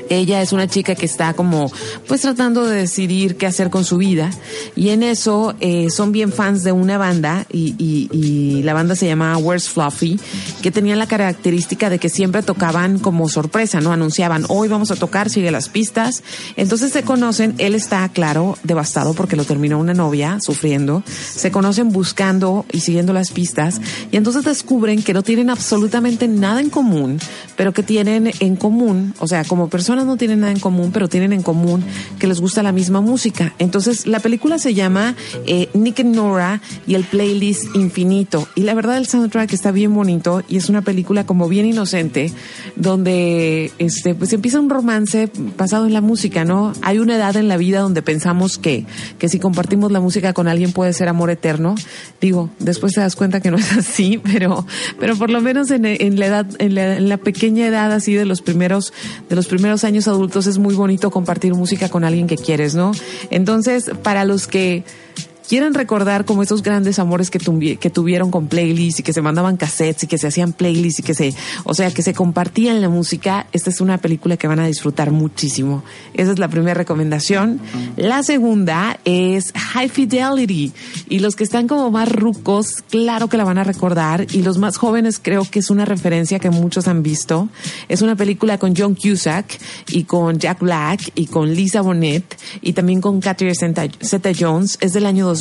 Ella 0.09 0.41
es 0.41 0.51
una 0.53 0.67
chica 0.67 0.95
que 0.95 1.05
está 1.05 1.33
como 1.33 1.71
pues 2.07 2.21
tratando 2.21 2.65
de 2.65 2.77
decidir 2.77 3.37
qué 3.37 3.45
hacer 3.47 3.69
con 3.69 3.85
su 3.85 3.97
vida 3.97 4.29
y 4.75 4.89
en 4.89 5.03
eso 5.03 5.55
eh, 5.59 5.89
son 5.89 6.11
bien 6.11 6.31
fans 6.31 6.63
de 6.63 6.71
una 6.71 6.97
banda 6.97 7.45
y, 7.51 7.75
y- 7.77 8.09
y 8.11 8.63
la 8.63 8.73
banda 8.73 8.95
se 8.95 9.07
llama 9.07 9.37
Where's 9.37 9.69
Fluffy 9.69 10.19
que 10.61 10.71
tenía 10.71 10.95
la 10.95 11.07
característica 11.07 11.89
de 11.89 11.99
que 11.99 12.09
siempre 12.09 12.43
tocaban 12.43 12.99
como 12.99 13.27
sorpresa, 13.29 13.81
¿no? 13.81 13.91
Anunciaban 13.91 14.45
hoy 14.49 14.67
vamos 14.67 14.91
a 14.91 14.95
tocar, 14.95 15.29
sigue 15.29 15.51
las 15.51 15.69
pistas. 15.69 16.23
Entonces 16.55 16.91
se 16.91 17.03
conocen, 17.03 17.55
él 17.57 17.75
está 17.75 18.07
claro 18.09 18.57
devastado 18.63 19.13
porque 19.13 19.35
lo 19.35 19.43
terminó 19.45 19.79
una 19.79 19.93
novia 19.93 20.39
sufriendo, 20.41 21.03
se 21.07 21.51
conocen 21.51 21.89
buscando 21.91 22.65
y 22.71 22.81
siguiendo 22.81 23.13
las 23.13 23.31
pistas 23.31 23.81
y 24.11 24.17
entonces 24.17 24.43
descubren 24.43 25.01
que 25.03 25.13
no 25.13 25.23
tienen 25.23 25.49
absolutamente 25.49 26.27
nada 26.27 26.61
en 26.61 26.69
común, 26.69 27.19
pero 27.55 27.73
que 27.73 27.83
tienen 27.83 28.31
en 28.39 28.55
común, 28.55 29.13
o 29.19 29.27
sea, 29.27 29.43
como 29.43 29.69
personas 29.69 29.96
no 30.05 30.17
tienen 30.17 30.41
nada 30.41 30.51
en 30.51 30.59
común, 30.59 30.91
pero 30.91 31.07
tienen 31.07 31.33
en 31.33 31.41
común 31.41 31.83
que 32.19 32.27
les 32.27 32.39
gusta 32.39 32.63
la 32.63 32.71
misma 32.71 33.01
música. 33.01 33.53
Entonces, 33.59 34.07
la 34.07 34.19
película 34.19 34.59
se 34.59 34.73
llama 34.73 35.15
eh, 35.45 35.69
Nick 35.73 35.99
and 35.99 36.15
Nora 36.15 36.61
y 36.85 36.95
el 36.95 37.03
playlist 37.03 37.75
infinito. 37.75 38.47
Y 38.55 38.61
la 38.61 38.73
verdad, 38.73 38.97
el 38.97 39.07
soundtrack 39.07 39.53
está 39.53 39.71
bien 39.71 39.93
bonito 39.93 40.43
y 40.47 40.57
es 40.57 40.69
una 40.69 40.81
película 40.81 41.25
como 41.25 41.47
bien 41.47 41.65
inocente, 41.65 42.31
donde 42.75 43.71
este, 43.79 44.15
pues 44.15 44.33
empieza 44.33 44.59
un 44.59 44.69
romance 44.69 45.29
basado 45.57 45.85
en 45.85 45.93
la 45.93 46.01
música, 46.01 46.45
¿no? 46.45 46.73
Hay 46.81 46.99
una 46.99 47.15
edad 47.15 47.35
en 47.35 47.47
la 47.47 47.57
vida 47.57 47.79
donde 47.79 48.01
pensamos 48.01 48.57
que, 48.57 48.85
que 49.17 49.29
si 49.29 49.39
compartimos 49.39 49.91
la 49.91 49.99
música 49.99 50.33
con 50.33 50.47
alguien 50.47 50.71
puede 50.71 50.93
ser 50.93 51.07
amor 51.07 51.29
eterno. 51.29 51.75
Digo, 52.21 52.49
después 52.59 52.93
te 52.93 53.01
das 53.01 53.15
cuenta 53.15 53.41
que 53.41 53.51
no 53.51 53.57
es 53.57 53.71
así, 53.73 54.17
pero, 54.23 54.65
pero 54.99 55.15
por 55.15 55.29
lo 55.29 55.41
menos 55.41 55.71
en, 55.71 55.85
en 55.85 56.19
la 56.19 56.25
edad, 56.25 56.47
en 56.59 56.75
la, 56.75 56.97
en 56.97 57.09
la 57.09 57.17
pequeña 57.17 57.67
edad 57.67 57.91
así 57.91 58.13
de 58.13 58.25
los 58.25 58.41
primeros, 58.41 58.93
de 59.29 59.35
los 59.35 59.47
primeros 59.47 59.83
años 59.87 60.07
adultos 60.07 60.45
es 60.47 60.57
muy 60.57 60.75
bonito 60.75 61.09
compartir 61.09 61.53
música 61.55 61.89
con 61.89 62.03
alguien 62.03 62.27
que 62.27 62.37
quieres, 62.37 62.75
¿no? 62.75 62.91
Entonces, 63.29 63.91
para 64.03 64.25
los 64.25 64.47
que 64.47 64.83
quieren 65.47 65.73
recordar 65.73 66.25
como 66.25 66.43
esos 66.43 66.61
grandes 66.61 66.99
amores 66.99 67.29
que, 67.31 67.39
tuvi- 67.39 67.77
que 67.79 67.89
tuvieron 67.89 68.31
con 68.31 68.47
playlists 68.47 68.99
y 68.99 69.03
que 69.03 69.13
se 69.13 69.21
mandaban 69.21 69.55
cassettes 69.57 70.03
y 70.03 70.07
que 70.07 70.17
se 70.17 70.27
hacían 70.27 70.51
playlists 70.51 70.99
y 70.99 71.03
que 71.03 71.13
se, 71.13 71.33
o 71.63 71.73
sea, 71.73 71.89
que 71.91 72.01
se 72.01 72.13
compartían 72.13 72.81
la 72.81 72.89
música, 72.89 73.47
esta 73.53 73.69
es 73.69 73.79
una 73.79 73.97
película 73.97 74.35
que 74.35 74.47
van 74.47 74.59
a 74.59 74.67
disfrutar 74.67 75.11
muchísimo. 75.11 75.83
Esa 76.13 76.31
es 76.33 76.39
la 76.39 76.49
primera 76.49 76.73
recomendación. 76.73 77.61
La 77.95 78.23
segunda 78.23 78.99
es 79.05 79.53
High 79.53 79.89
Fidelity 79.89 80.73
y 81.07 81.19
los 81.19 81.35
que 81.37 81.45
están 81.45 81.67
como 81.67 81.89
más 81.91 82.11
rucos, 82.11 82.83
claro 82.89 83.29
que 83.29 83.37
la 83.37 83.45
van 83.45 83.57
a 83.57 83.63
recordar 83.63 84.27
y 84.33 84.41
los 84.41 84.57
más 84.57 84.75
jóvenes 84.77 85.19
creo 85.21 85.45
que 85.49 85.59
es 85.59 85.69
una 85.69 85.85
referencia 85.85 86.39
que 86.39 86.49
muchos 86.49 86.89
han 86.89 87.03
visto. 87.03 87.47
Es 87.87 88.01
una 88.01 88.17
película 88.17 88.57
con 88.57 88.75
John 88.75 88.95
Cusack 88.95 89.57
y 89.89 90.03
con 90.03 90.39
Jack 90.39 90.59
Black 90.59 91.11
y 91.15 91.27
con 91.27 91.53
Lisa 91.53 91.81
Bonet 91.81 92.37
y 92.61 92.73
también 92.73 92.99
con 92.99 93.21
Catherine 93.21 93.55
Zeta 93.55 94.31
Jones. 94.37 94.77
Es 94.81 94.91
del 94.93 95.05
año 95.05 95.25
2000 95.25 95.36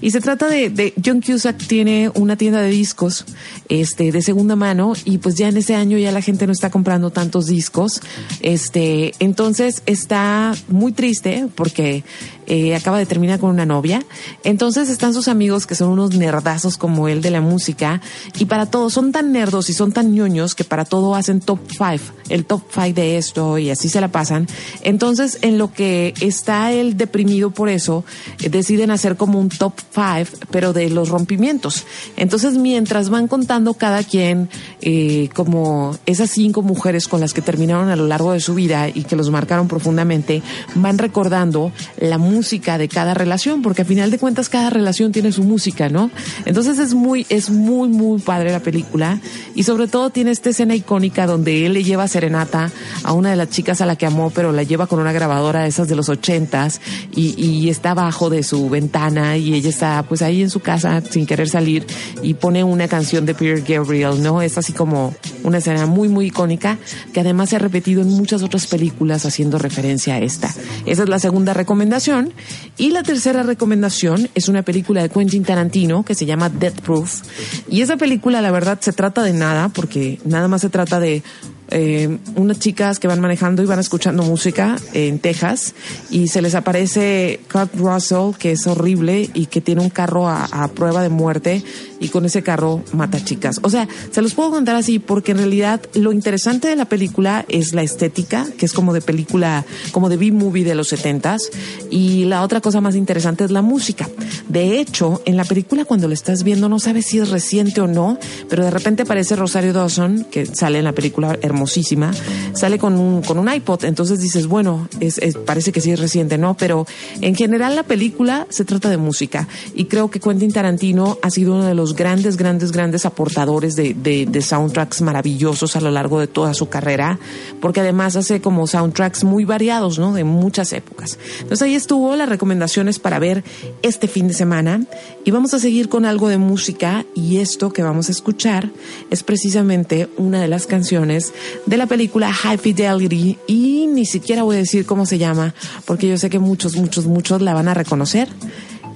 y 0.00 0.10
se 0.10 0.20
trata 0.20 0.48
de, 0.48 0.70
de 0.70 0.94
John 1.04 1.20
Cusack 1.20 1.66
tiene 1.66 2.10
una 2.14 2.36
tienda 2.36 2.62
de 2.62 2.70
discos 2.70 3.24
este 3.68 4.12
de 4.12 4.22
segunda 4.22 4.56
mano 4.56 4.94
y 5.04 5.18
pues 5.18 5.34
ya 5.36 5.48
en 5.48 5.56
ese 5.56 5.74
año 5.74 5.98
ya 5.98 6.12
la 6.12 6.22
gente 6.22 6.46
no 6.46 6.52
está 6.52 6.70
comprando 6.70 7.10
tantos 7.10 7.46
discos. 7.46 8.00
Este 8.40 9.14
entonces 9.18 9.82
está 9.86 10.54
muy 10.68 10.92
triste 10.92 11.48
porque 11.54 12.04
eh, 12.50 12.74
acaba 12.74 12.98
de 12.98 13.06
terminar 13.06 13.38
con 13.38 13.50
una 13.50 13.66
novia. 13.66 14.02
Entonces 14.42 14.88
están 14.88 15.14
sus 15.14 15.28
amigos 15.28 15.66
que 15.66 15.74
son 15.74 15.90
unos 15.90 16.16
nerdazos 16.16 16.78
como 16.78 17.06
él 17.06 17.22
de 17.22 17.30
la 17.30 17.40
música. 17.40 18.00
Y 18.38 18.46
para 18.46 18.66
todo 18.66 18.90
son 18.90 19.12
tan 19.12 19.32
nerdos 19.32 19.68
y 19.70 19.74
son 19.74 19.92
tan 19.92 20.14
ñoños 20.14 20.54
que 20.54 20.64
para 20.64 20.84
todo 20.84 21.14
hacen 21.14 21.40
top 21.40 21.60
five 21.68 22.00
el 22.28 22.44
top 22.44 22.62
five 22.68 22.92
de 22.92 23.18
esto 23.18 23.58
y 23.58 23.70
así 23.70 23.88
se 23.88 24.00
la 24.00 24.08
pasan. 24.08 24.46
Entonces 24.82 25.38
en 25.42 25.58
lo 25.58 25.72
que 25.72 26.14
está 26.20 26.72
él 26.72 26.96
deprimido 26.96 27.50
por 27.50 27.68
eso 27.68 28.04
eh, 28.42 28.48
deciden 28.48 28.90
hacer 28.90 29.16
como 29.16 29.38
un 29.38 29.48
top 29.48 29.74
five, 29.90 30.26
pero 30.50 30.72
de 30.72 30.88
los 30.90 31.08
rompimientos. 31.08 31.84
Entonces, 32.16 32.56
mientras 32.56 33.10
van 33.10 33.28
contando 33.28 33.74
cada 33.74 34.02
quien 34.02 34.48
eh, 34.80 35.28
como 35.34 35.96
esas 36.06 36.30
cinco 36.30 36.62
mujeres 36.62 37.08
con 37.08 37.20
las 37.20 37.34
que 37.34 37.42
terminaron 37.42 37.88
a 37.90 37.96
lo 37.96 38.06
largo 38.06 38.32
de 38.32 38.40
su 38.40 38.54
vida 38.54 38.88
y 38.88 39.04
que 39.04 39.16
los 39.16 39.30
marcaron 39.30 39.68
profundamente, 39.68 40.42
van 40.74 40.98
recordando 40.98 41.72
la 41.98 42.18
música 42.18 42.37
de 42.78 42.88
cada 42.88 43.14
relación, 43.14 43.62
porque 43.62 43.82
a 43.82 43.84
final 43.84 44.10
de 44.10 44.18
cuentas 44.18 44.48
cada 44.48 44.70
relación 44.70 45.12
tiene 45.12 45.32
su 45.32 45.42
música, 45.42 45.88
¿no? 45.88 46.10
Entonces 46.44 46.78
es 46.78 46.94
muy, 46.94 47.26
es 47.28 47.50
muy, 47.50 47.88
muy 47.88 48.20
padre 48.20 48.52
la 48.52 48.60
película 48.60 49.20
y 49.54 49.64
sobre 49.64 49.88
todo 49.88 50.10
tiene 50.10 50.30
esta 50.30 50.50
escena 50.50 50.74
icónica 50.74 51.26
donde 51.26 51.66
él 51.66 51.72
le 51.72 51.84
lleva 51.84 52.06
serenata 52.08 52.70
a 53.02 53.12
una 53.12 53.30
de 53.30 53.36
las 53.36 53.50
chicas 53.50 53.80
a 53.80 53.86
la 53.86 53.96
que 53.96 54.06
amó, 54.06 54.30
pero 54.30 54.52
la 54.52 54.62
lleva 54.62 54.86
con 54.86 55.00
una 55.00 55.12
grabadora 55.12 55.62
de 55.62 55.68
esas 55.68 55.88
de 55.88 55.96
los 55.96 56.08
ochentas 56.08 56.80
y, 57.14 57.34
y 57.42 57.68
está 57.70 57.90
abajo 57.90 58.30
de 58.30 58.42
su 58.42 58.68
ventana 58.68 59.36
y 59.36 59.54
ella 59.54 59.68
está 59.68 60.04
pues 60.08 60.22
ahí 60.22 60.42
en 60.42 60.50
su 60.50 60.60
casa 60.60 61.00
sin 61.00 61.26
querer 61.26 61.48
salir 61.48 61.86
y 62.22 62.34
pone 62.34 62.64
una 62.64 62.88
canción 62.88 63.26
de 63.26 63.34
Peter 63.34 63.62
Gabriel, 63.62 64.22
¿no? 64.22 64.42
Es 64.42 64.58
así 64.58 64.72
como 64.72 65.14
una 65.44 65.58
escena 65.58 65.86
muy 65.86 66.08
muy 66.08 66.26
icónica 66.26 66.78
que 67.12 67.20
además 67.20 67.50
se 67.50 67.56
ha 67.56 67.58
repetido 67.58 68.02
en 68.02 68.08
muchas 68.08 68.42
otras 68.42 68.66
películas 68.66 69.26
haciendo 69.26 69.58
referencia 69.58 70.14
a 70.14 70.18
esta. 70.20 70.54
Esa 70.86 71.02
es 71.02 71.08
la 71.08 71.18
segunda 71.18 71.52
recomendación 71.54 72.27
y 72.76 72.90
la 72.90 73.02
tercera 73.02 73.42
recomendación 73.42 74.28
es 74.34 74.48
una 74.48 74.62
película 74.62 75.02
de 75.02 75.08
Quentin 75.08 75.44
Tarantino 75.44 76.04
que 76.04 76.14
se 76.14 76.26
llama 76.26 76.48
Death 76.48 76.80
Proof. 76.80 77.22
Y 77.68 77.82
esa 77.82 77.96
película 77.96 78.40
la 78.40 78.50
verdad 78.50 78.78
se 78.80 78.92
trata 78.92 79.22
de 79.22 79.32
nada 79.32 79.68
porque 79.68 80.18
nada 80.24 80.48
más 80.48 80.60
se 80.60 80.70
trata 80.70 81.00
de 81.00 81.22
eh, 81.70 82.18
unas 82.36 82.58
chicas 82.58 82.98
que 82.98 83.08
van 83.08 83.20
manejando 83.20 83.62
y 83.62 83.66
van 83.66 83.78
escuchando 83.78 84.22
música 84.22 84.76
en 84.92 85.18
Texas 85.18 85.74
y 86.10 86.28
se 86.28 86.42
les 86.42 86.54
aparece 86.54 87.40
Kurt 87.50 87.74
Russell, 87.76 88.32
que 88.38 88.52
es 88.52 88.66
horrible 88.66 89.30
y 89.34 89.46
que 89.46 89.60
tiene 89.60 89.82
un 89.82 89.90
carro 89.90 90.28
a, 90.28 90.44
a 90.44 90.68
prueba 90.68 91.02
de 91.02 91.08
muerte 91.08 91.62
y 92.00 92.08
con 92.08 92.24
ese 92.24 92.42
carro 92.42 92.82
mata 92.92 93.22
chicas. 93.22 93.60
O 93.62 93.70
sea, 93.70 93.88
se 94.10 94.22
los 94.22 94.34
puedo 94.34 94.50
contar 94.50 94.76
así 94.76 94.98
porque 94.98 95.32
en 95.32 95.38
realidad 95.38 95.80
lo 95.94 96.12
interesante 96.12 96.68
de 96.68 96.76
la 96.76 96.84
película 96.84 97.44
es 97.48 97.74
la 97.74 97.82
estética, 97.82 98.46
que 98.56 98.66
es 98.66 98.72
como 98.72 98.92
de 98.92 99.00
película, 99.00 99.64
como 99.92 100.08
de 100.08 100.16
B-movie 100.16 100.64
de 100.64 100.74
los 100.74 100.88
setentas 100.88 101.50
y 101.90 102.24
la 102.24 102.42
otra 102.42 102.60
cosa 102.60 102.80
más 102.80 102.94
interesante 102.94 103.44
es 103.44 103.50
la 103.50 103.62
música. 103.62 104.08
De 104.48 104.78
hecho, 104.78 105.22
en 105.24 105.36
la 105.36 105.44
película 105.44 105.84
cuando 105.84 106.08
la 106.08 106.14
estás 106.14 106.44
viendo 106.44 106.68
no 106.68 106.78
sabes 106.78 107.06
si 107.06 107.18
es 107.18 107.30
reciente 107.30 107.80
o 107.80 107.86
no, 107.86 108.18
pero 108.48 108.64
de 108.64 108.70
repente 108.70 109.02
aparece 109.02 109.36
Rosario 109.36 109.72
Dawson, 109.72 110.26
que 110.30 110.46
sale 110.46 110.78
en 110.78 110.84
la 110.84 110.92
película 110.92 111.38
hermosísima, 111.58 112.12
sale 112.54 112.78
con 112.78 112.94
un, 112.98 113.22
con 113.22 113.36
un 113.38 113.52
iPod, 113.52 113.84
entonces 113.84 114.20
dices, 114.20 114.46
bueno, 114.46 114.88
es, 115.00 115.18
es- 115.18 115.34
parece 115.36 115.72
que 115.72 115.80
sí 115.80 115.90
es 115.90 115.98
reciente, 115.98 116.38
¿no? 116.38 116.56
Pero 116.56 116.86
en 117.20 117.34
general 117.34 117.74
la 117.74 117.82
película 117.82 118.46
se 118.48 118.64
trata 118.64 118.88
de 118.88 118.96
música 118.96 119.48
y 119.74 119.86
creo 119.86 120.08
que 120.10 120.20
Quentin 120.20 120.52
Tarantino 120.52 121.18
ha 121.22 121.30
sido 121.30 121.54
uno 121.54 121.64
de 121.66 121.74
los 121.74 121.96
grandes, 121.96 122.36
grandes, 122.36 122.70
grandes 122.70 123.04
aportadores 123.06 123.74
de, 123.74 123.94
de, 123.94 124.26
de 124.26 124.42
soundtracks 124.42 125.00
maravillosos 125.02 125.74
a 125.74 125.80
lo 125.80 125.90
largo 125.90 126.20
de 126.20 126.28
toda 126.28 126.54
su 126.54 126.68
carrera, 126.68 127.18
porque 127.60 127.80
además 127.80 128.14
hace 128.14 128.40
como 128.40 128.66
soundtracks 128.68 129.24
muy 129.24 129.44
variados, 129.44 129.98
¿no? 129.98 130.12
De 130.12 130.22
muchas 130.24 130.72
épocas. 130.72 131.18
Entonces 131.40 131.62
ahí 131.62 131.74
estuvo 131.74 132.14
las 132.14 132.28
recomendaciones 132.28 132.98
para 133.00 133.18
ver 133.18 133.42
este 133.82 134.06
fin 134.06 134.28
de 134.28 134.34
semana 134.34 134.82
y 135.24 135.30
vamos 135.32 135.54
a 135.54 135.58
seguir 135.58 135.88
con 135.88 136.04
algo 136.04 136.28
de 136.28 136.38
música 136.38 137.04
y 137.14 137.38
esto 137.38 137.70
que 137.72 137.82
vamos 137.82 138.08
a 138.08 138.12
escuchar 138.12 138.70
es 139.10 139.22
precisamente 139.24 140.08
una 140.16 140.40
de 140.40 140.48
las 140.48 140.66
canciones 140.66 141.32
de 141.66 141.76
la 141.76 141.86
película 141.86 142.32
High 142.32 142.58
Fidelity 142.58 143.38
y 143.46 143.86
ni 143.86 144.04
siquiera 144.04 144.42
voy 144.42 144.56
a 144.56 144.58
decir 144.60 144.86
cómo 144.86 145.06
se 145.06 145.18
llama 145.18 145.54
porque 145.84 146.08
yo 146.08 146.18
sé 146.18 146.30
que 146.30 146.38
muchos, 146.38 146.76
muchos, 146.76 147.06
muchos 147.06 147.42
la 147.42 147.54
van 147.54 147.68
a 147.68 147.74
reconocer. 147.74 148.28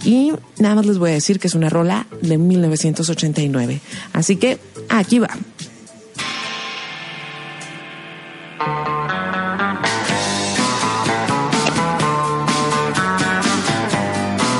Y 0.05 0.33
nada 0.59 0.75
más 0.75 0.87
les 0.87 0.99
voy 0.99 1.11
a 1.11 1.15
decir 1.15 1.39
que 1.39 1.47
es 1.47 1.55
una 1.55 1.71
rola 1.71 2.07
de 2.23 2.37
1989. 2.37 3.81
Así 4.13 4.37
que 4.37 4.59
aquí 4.89 5.21
va. 5.21 5.29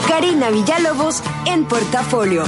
Karina 0.07 0.51
Villalobos 0.51 1.23
en 1.47 1.65
portafolio. 1.65 2.45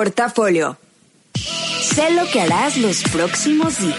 Portafolio. 0.00 0.78
Sé 1.34 2.10
lo 2.12 2.24
que 2.32 2.40
harás 2.40 2.78
los 2.78 3.02
próximos 3.02 3.78
días. 3.80 3.98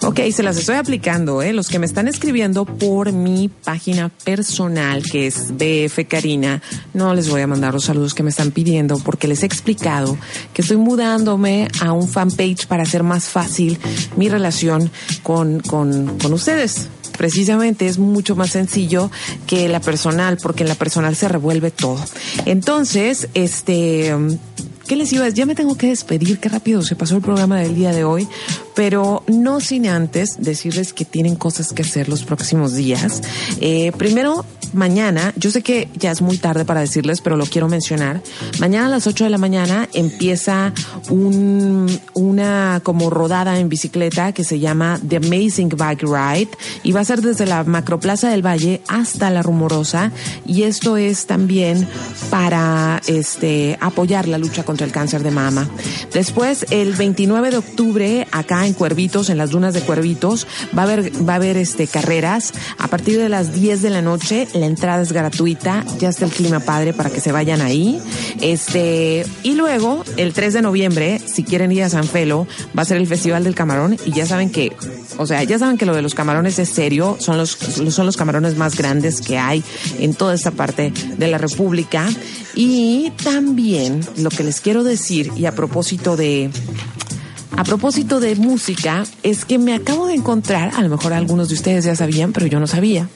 Ok, 0.00 0.20
se 0.32 0.42
las 0.42 0.56
estoy 0.56 0.76
aplicando, 0.76 1.42
¿eh? 1.42 1.52
Los 1.52 1.68
que 1.68 1.78
me 1.78 1.84
están 1.84 2.08
escribiendo 2.08 2.64
por 2.64 3.12
mi 3.12 3.50
página 3.50 4.08
personal, 4.08 5.02
que 5.02 5.26
es 5.26 5.52
BF 5.52 6.08
Karina, 6.08 6.62
no 6.94 7.12
les 7.12 7.28
voy 7.28 7.42
a 7.42 7.46
mandar 7.46 7.74
los 7.74 7.84
saludos 7.84 8.14
que 8.14 8.22
me 8.22 8.30
están 8.30 8.50
pidiendo 8.50 8.98
porque 9.00 9.28
les 9.28 9.42
he 9.42 9.46
explicado 9.46 10.16
que 10.54 10.62
estoy 10.62 10.78
mudándome 10.78 11.68
a 11.82 11.92
un 11.92 12.08
fanpage 12.08 12.66
para 12.66 12.84
hacer 12.84 13.02
más 13.02 13.28
fácil 13.28 13.78
mi 14.16 14.30
relación 14.30 14.90
con, 15.22 15.60
con, 15.60 16.18
con 16.18 16.32
ustedes 16.32 16.88
precisamente 17.16 17.86
es 17.86 17.98
mucho 17.98 18.36
más 18.36 18.50
sencillo 18.50 19.10
que 19.46 19.68
la 19.68 19.80
personal, 19.80 20.38
porque 20.42 20.64
en 20.64 20.68
la 20.68 20.74
personal 20.74 21.16
se 21.16 21.28
revuelve 21.28 21.70
todo. 21.70 21.98
Entonces, 22.46 23.28
este, 23.34 24.14
¿qué 24.86 24.96
les 24.96 25.12
iba 25.12 25.24
a? 25.24 25.28
Ya 25.28 25.46
me 25.46 25.54
tengo 25.54 25.76
que 25.76 25.88
despedir, 25.88 26.38
qué 26.38 26.48
rápido 26.48 26.82
se 26.82 26.96
pasó 26.96 27.16
el 27.16 27.22
programa 27.22 27.60
del 27.60 27.74
día 27.74 27.92
de 27.92 28.04
hoy, 28.04 28.28
pero 28.74 29.22
no 29.26 29.60
sin 29.60 29.86
antes 29.86 30.36
decirles 30.38 30.92
que 30.92 31.04
tienen 31.04 31.36
cosas 31.36 31.72
que 31.72 31.82
hacer 31.82 32.08
los 32.08 32.24
próximos 32.24 32.74
días. 32.74 33.22
Eh, 33.60 33.92
primero, 33.96 34.44
mañana, 34.72 35.32
yo 35.36 35.50
sé 35.50 35.62
que 35.62 35.88
ya 35.94 36.10
es 36.10 36.22
muy 36.22 36.38
tarde 36.38 36.64
para 36.64 36.80
decirles, 36.80 37.20
pero 37.20 37.36
lo 37.36 37.46
quiero 37.46 37.68
mencionar. 37.68 38.22
Mañana 38.60 38.86
a 38.86 38.88
las 38.88 39.06
8 39.06 39.24
de 39.24 39.30
la 39.30 39.38
mañana 39.38 39.88
empieza 39.92 40.72
un, 41.10 42.00
una 42.14 42.80
como 42.82 43.10
rodada 43.10 43.58
en 43.58 43.68
bicicleta 43.68 44.32
que 44.32 44.44
se 44.44 44.58
llama 44.58 45.00
The 45.06 45.16
Amazing 45.16 45.70
Bike 45.70 46.02
Ride 46.02 46.50
y 46.82 46.92
va 46.92 47.00
a 47.00 47.04
ser 47.04 47.22
desde 47.22 47.46
la 47.46 47.64
Macroplaza 47.64 48.30
del 48.30 48.44
Valle 48.44 48.82
hasta 48.88 49.30
la 49.30 49.42
Rumorosa 49.42 50.12
y 50.46 50.62
esto 50.62 50.96
es 50.96 51.26
también 51.26 51.86
para 52.30 53.00
este 53.06 53.78
apoyar 53.80 54.28
la 54.28 54.38
lucha 54.38 54.64
contra 54.64 54.86
el 54.86 54.92
cáncer 54.92 55.22
de 55.22 55.30
mama. 55.30 55.68
Después, 56.12 56.66
el 56.70 56.92
29 56.94 57.50
de 57.50 57.56
octubre, 57.56 58.26
acá 58.32 58.66
en 58.66 58.74
Cuervitos, 58.74 59.30
en 59.30 59.38
las 59.38 59.50
dunas 59.50 59.74
de 59.74 59.80
Cuervitos, 59.80 60.46
va 60.76 60.82
a 60.82 60.84
haber, 60.84 61.12
va 61.28 61.34
a 61.34 61.36
haber 61.36 61.56
este 61.56 61.86
carreras 61.86 62.52
a 62.78 62.88
partir 62.88 63.18
de 63.18 63.28
las 63.28 63.52
10 63.52 63.82
de 63.82 63.90
la 63.90 64.02
noche 64.02 64.48
la 64.62 64.68
entrada 64.68 65.02
es 65.02 65.10
gratuita, 65.10 65.84
ya 65.98 66.08
está 66.08 66.24
el 66.24 66.30
clima 66.30 66.60
padre 66.60 66.92
para 66.92 67.10
que 67.10 67.20
se 67.20 67.32
vayan 67.32 67.60
ahí. 67.60 68.00
Este, 68.40 69.26
y 69.42 69.54
luego, 69.54 70.04
el 70.16 70.32
3 70.32 70.54
de 70.54 70.62
noviembre, 70.62 71.20
si 71.26 71.42
quieren 71.42 71.72
ir 71.72 71.82
a 71.82 71.88
San 71.88 72.04
Felo, 72.04 72.46
va 72.78 72.82
a 72.82 72.84
ser 72.84 72.98
el 72.98 73.08
Festival 73.08 73.42
del 73.42 73.56
Camarón 73.56 73.96
y 74.06 74.12
ya 74.12 74.24
saben 74.24 74.50
que, 74.50 74.72
o 75.18 75.26
sea, 75.26 75.42
ya 75.42 75.58
saben 75.58 75.78
que 75.78 75.84
lo 75.84 75.96
de 75.96 76.02
los 76.02 76.14
camarones 76.14 76.60
es 76.60 76.68
serio, 76.68 77.16
son 77.18 77.38
los, 77.38 77.58
son 77.88 78.06
los 78.06 78.16
camarones 78.16 78.56
más 78.56 78.76
grandes 78.76 79.20
que 79.20 79.36
hay 79.36 79.64
en 79.98 80.14
toda 80.14 80.32
esta 80.32 80.52
parte 80.52 80.92
de 81.18 81.26
la 81.26 81.38
República. 81.38 82.08
Y 82.54 83.10
también 83.24 84.00
lo 84.18 84.30
que 84.30 84.44
les 84.44 84.60
quiero 84.60 84.84
decir, 84.84 85.32
y 85.34 85.46
a 85.46 85.56
propósito 85.56 86.16
de, 86.16 86.50
a 87.56 87.64
propósito 87.64 88.20
de 88.20 88.36
música, 88.36 89.04
es 89.22 89.44
que 89.44 89.58
me 89.58 89.74
acabo 89.74 90.06
de 90.06 90.14
encontrar, 90.14 90.72
a 90.74 90.82
lo 90.82 90.88
mejor 90.88 91.12
algunos 91.12 91.48
de 91.48 91.54
ustedes 91.54 91.84
ya 91.84 91.94
sabían, 91.94 92.32
pero 92.32 92.46
yo 92.46 92.60
no 92.60 92.66
sabía, 92.66 93.08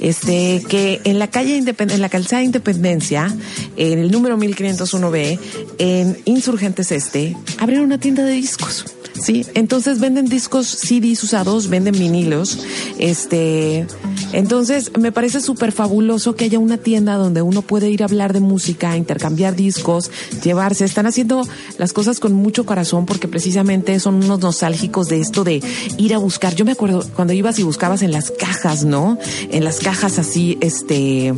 este, 0.00 0.62
que 0.68 1.00
en 1.04 1.18
la 1.18 1.28
calle 1.28 1.56
Independ 1.56 1.92
en 1.92 2.00
la 2.00 2.08
calzada 2.08 2.42
Independencia, 2.42 3.34
en 3.76 3.98
el 3.98 4.10
número 4.10 4.36
1501B, 4.36 5.38
en 5.78 6.18
Insurgentes 6.24 6.92
Este, 6.92 7.36
abrieron 7.58 7.86
una 7.86 7.98
tienda 7.98 8.24
de 8.24 8.32
discos. 8.32 8.84
Sí, 9.20 9.46
entonces 9.54 10.00
venden 10.00 10.26
discos 10.26 10.66
CDs 10.66 11.22
usados, 11.22 11.68
venden 11.68 11.94
vinilos, 11.94 12.58
este, 12.98 13.86
entonces 14.32 14.90
me 14.98 15.12
parece 15.12 15.40
súper 15.40 15.70
fabuloso 15.70 16.34
que 16.34 16.44
haya 16.46 16.58
una 16.58 16.78
tienda 16.78 17.14
donde 17.14 17.40
uno 17.40 17.62
puede 17.62 17.90
ir 17.90 18.02
a 18.02 18.06
hablar 18.06 18.32
de 18.32 18.40
música, 18.40 18.96
intercambiar 18.96 19.54
discos, 19.54 20.10
llevarse, 20.42 20.84
están 20.84 21.06
haciendo 21.06 21.46
las 21.78 21.92
cosas 21.92 22.18
con 22.18 22.32
mucho 22.32 22.66
corazón 22.66 23.06
porque 23.06 23.28
precisamente 23.28 24.00
son 24.00 24.16
unos 24.16 24.40
nostálgicos 24.40 25.08
de 25.08 25.20
esto 25.20 25.44
de 25.44 25.62
ir 25.96 26.14
a 26.14 26.18
buscar. 26.18 26.54
Yo 26.56 26.64
me 26.64 26.72
acuerdo 26.72 27.06
cuando 27.14 27.32
ibas 27.32 27.58
y 27.60 27.62
buscabas 27.62 28.02
en 28.02 28.10
las 28.10 28.32
cajas, 28.32 28.84
¿no? 28.84 29.18
En 29.50 29.62
las 29.62 29.78
cajas 29.78 30.18
así, 30.18 30.58
este, 30.60 31.34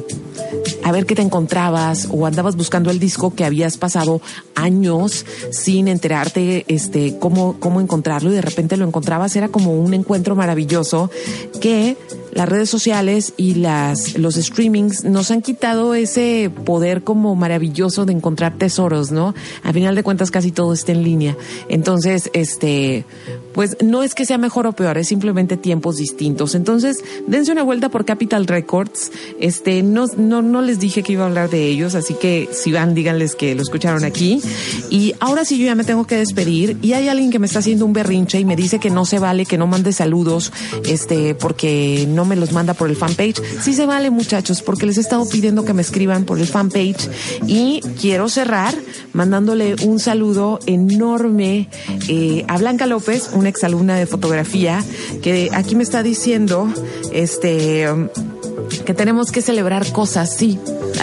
a 0.83 0.93
ver 0.93 1.05
qué 1.05 1.15
te 1.15 1.23
encontrabas 1.23 2.09
o 2.11 2.27
andabas 2.27 2.57
buscando 2.57 2.91
el 2.91 2.99
disco 2.99 3.35
que 3.35 3.45
habías 3.45 3.77
pasado 3.77 4.21
años 4.57 5.25
sin 5.51 5.87
enterarte 5.87 6.65
este 6.69 7.19
cómo 7.19 7.57
cómo 7.61 7.81
encontrarlo 7.81 8.31
y 8.31 8.35
de 8.35 8.43
repente 8.43 8.77
lo 8.77 8.87
encontrabas 8.87 9.37
era 9.37 9.49
como 9.49 9.73
un 9.73 9.95
encuentro 9.95 10.35
maravilloso 10.35 11.11
que 11.61 11.97
las 12.33 12.49
redes 12.49 12.69
sociales 12.69 13.33
y 13.37 13.55
las 13.55 14.19
los 14.19 14.35
streamings 14.35 15.05
nos 15.05 15.31
han 15.31 15.41
quitado 15.41 15.95
ese 15.95 16.51
poder 16.65 17.03
como 17.03 17.35
maravilloso 17.35 18.05
de 18.05 18.13
encontrar 18.13 18.59
tesoros, 18.59 19.11
¿no? 19.11 19.35
A 19.63 19.73
final 19.73 19.95
de 19.95 20.03
cuentas 20.03 20.31
casi 20.31 20.53
todo 20.53 20.73
está 20.73 20.93
en 20.93 21.03
línea. 21.03 21.37
Entonces, 21.69 22.31
este, 22.35 23.07
pues 23.55 23.79
no 23.83 24.03
es 24.03 24.15
que 24.15 24.27
sea 24.27 24.37
mejor 24.37 24.67
o 24.67 24.73
peor, 24.73 24.99
es 24.99 25.09
simplemente 25.09 25.57
tiempos 25.57 25.97
distintos. 25.97 26.55
Entonces, 26.55 27.03
dense 27.27 27.53
una 27.53 27.63
vuelta 27.63 27.89
por 27.89 28.05
Capital 28.05 28.47
Records. 28.47 29.13
Este, 29.41 29.83
no, 29.83 30.07
no, 30.19 30.43
no 30.43 30.61
les 30.61 30.79
dije 30.79 31.03
que 31.03 31.15
iba 31.15 31.25
a 31.25 31.29
hablar 31.29 31.49
de 31.49 31.67
ellos, 31.67 31.95
así 31.95 32.15
que 32.15 32.49
si 32.53 32.71
van, 32.73 32.95
díganles 32.95 33.35
que 33.35 33.55
lo 33.55 33.63
escucharon 33.63 34.05
aquí. 34.05 34.43
Y 34.91 35.15
ahora 35.21 35.45
sí 35.45 35.59
yo 35.59 35.67
ya 35.67 35.75
me 35.75 35.85
tengo 35.85 36.07
que 36.07 36.17
despedir 36.17 36.79
y 36.83 36.93
hay 36.93 37.09
alguien 37.09 37.31
que 37.31 37.39
me 37.39 37.47
está 37.47 37.61
haciendo 37.61 37.85
un 37.85 37.93
berrinche 37.93 38.39
y 38.39 38.45
me 38.45 38.57
dice 38.57 38.79
que 38.79 38.91
no 38.91 39.05
se 39.05 39.19
vale 39.19 39.47
que 39.47 39.59
no 39.59 39.67
mande 39.67 39.93
saludos, 39.93 40.53
este, 40.87 41.35
porque 41.35 42.07
no 42.09 42.25
me 42.25 42.37
los 42.37 42.53
manda 42.53 42.75
por 42.75 42.89
el 42.89 42.97
fanpage. 42.97 43.41
Sí 43.61 43.75
se 43.75 43.87
vale, 43.87 44.11
muchachos, 44.11 44.63
porque 44.63 44.87
les 44.87 44.99
he 44.99 45.01
estado 45.01 45.29
pidiendo 45.29 45.65
que 45.65 45.73
me 45.73 45.83
escriban 45.83 46.25
por 46.25 46.39
el 46.39 46.47
fanpage 46.47 47.09
y 47.47 47.81
quiero 48.01 48.29
cerrar 48.29 48.75
mandándole 49.13 49.77
un 49.83 49.99
saludo 49.99 50.59
enorme 50.67 51.69
eh, 52.09 52.45
a 52.49 52.59
Blanca 52.59 52.87
López, 52.87 53.31
una 53.33 53.49
exalumna 53.49 53.97
de 53.97 54.07
fotografía, 54.07 54.85
que 55.23 55.51
aquí 55.53 55.75
me 55.75 55.83
está 55.83 56.03
diciendo, 56.03 56.69
este, 57.13 57.89
que 58.85 58.95
tenemos 58.95 59.31
que 59.33 59.43
celebrar 59.43 59.91
cosas, 59.93 60.35
sí. 60.37 60.59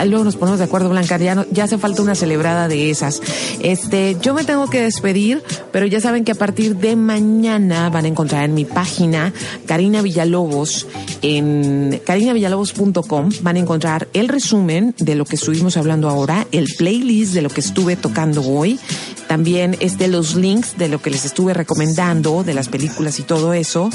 Luego 0.07 0.23
nos 0.23 0.35
ponemos 0.35 0.59
de 0.59 0.65
acuerdo, 0.65 0.89
Blanca. 0.89 1.17
Ya, 1.17 1.35
no- 1.35 1.45
ya 1.51 1.65
hace 1.65 1.77
falta 1.77 2.01
una 2.01 2.15
celebrada 2.15 2.67
de 2.67 2.89
esas. 2.89 3.21
Este, 3.61 4.17
yo 4.21 4.33
me 4.33 4.43
tengo 4.43 4.69
que 4.69 4.81
despedir, 4.81 5.43
pero 5.71 5.85
ya 5.85 5.99
saben 6.01 6.23
que 6.23 6.31
a 6.31 6.35
partir 6.35 6.75
de 6.77 6.95
mañana 6.95 7.89
van 7.89 8.05
a 8.05 8.07
encontrar 8.07 8.45
en 8.45 8.53
mi 8.55 8.65
página 8.65 9.33
Karina 9.67 10.01
Villalobos, 10.01 10.87
en 11.21 12.01
carinavillalobos.com 12.05 13.29
van 13.41 13.55
a 13.55 13.59
encontrar 13.59 14.07
el 14.13 14.27
resumen 14.27 14.95
de 14.99 15.15
lo 15.15 15.25
que 15.25 15.35
estuvimos 15.35 15.77
hablando 15.77 16.09
ahora, 16.09 16.47
el 16.51 16.67
playlist 16.77 17.33
de 17.33 17.41
lo 17.41 17.49
que 17.49 17.61
estuve 17.61 17.95
tocando 17.95 18.41
hoy, 18.43 18.79
también 19.27 19.77
este 19.79 20.07
los 20.07 20.35
links 20.35 20.77
de 20.77 20.87
lo 20.87 21.01
que 21.01 21.09
les 21.09 21.25
estuve 21.25 21.53
recomendando, 21.53 22.43
de 22.43 22.53
las 22.53 22.69
películas 22.69 23.19
y 23.19 23.23
todo 23.23 23.53
eso. 23.53 23.89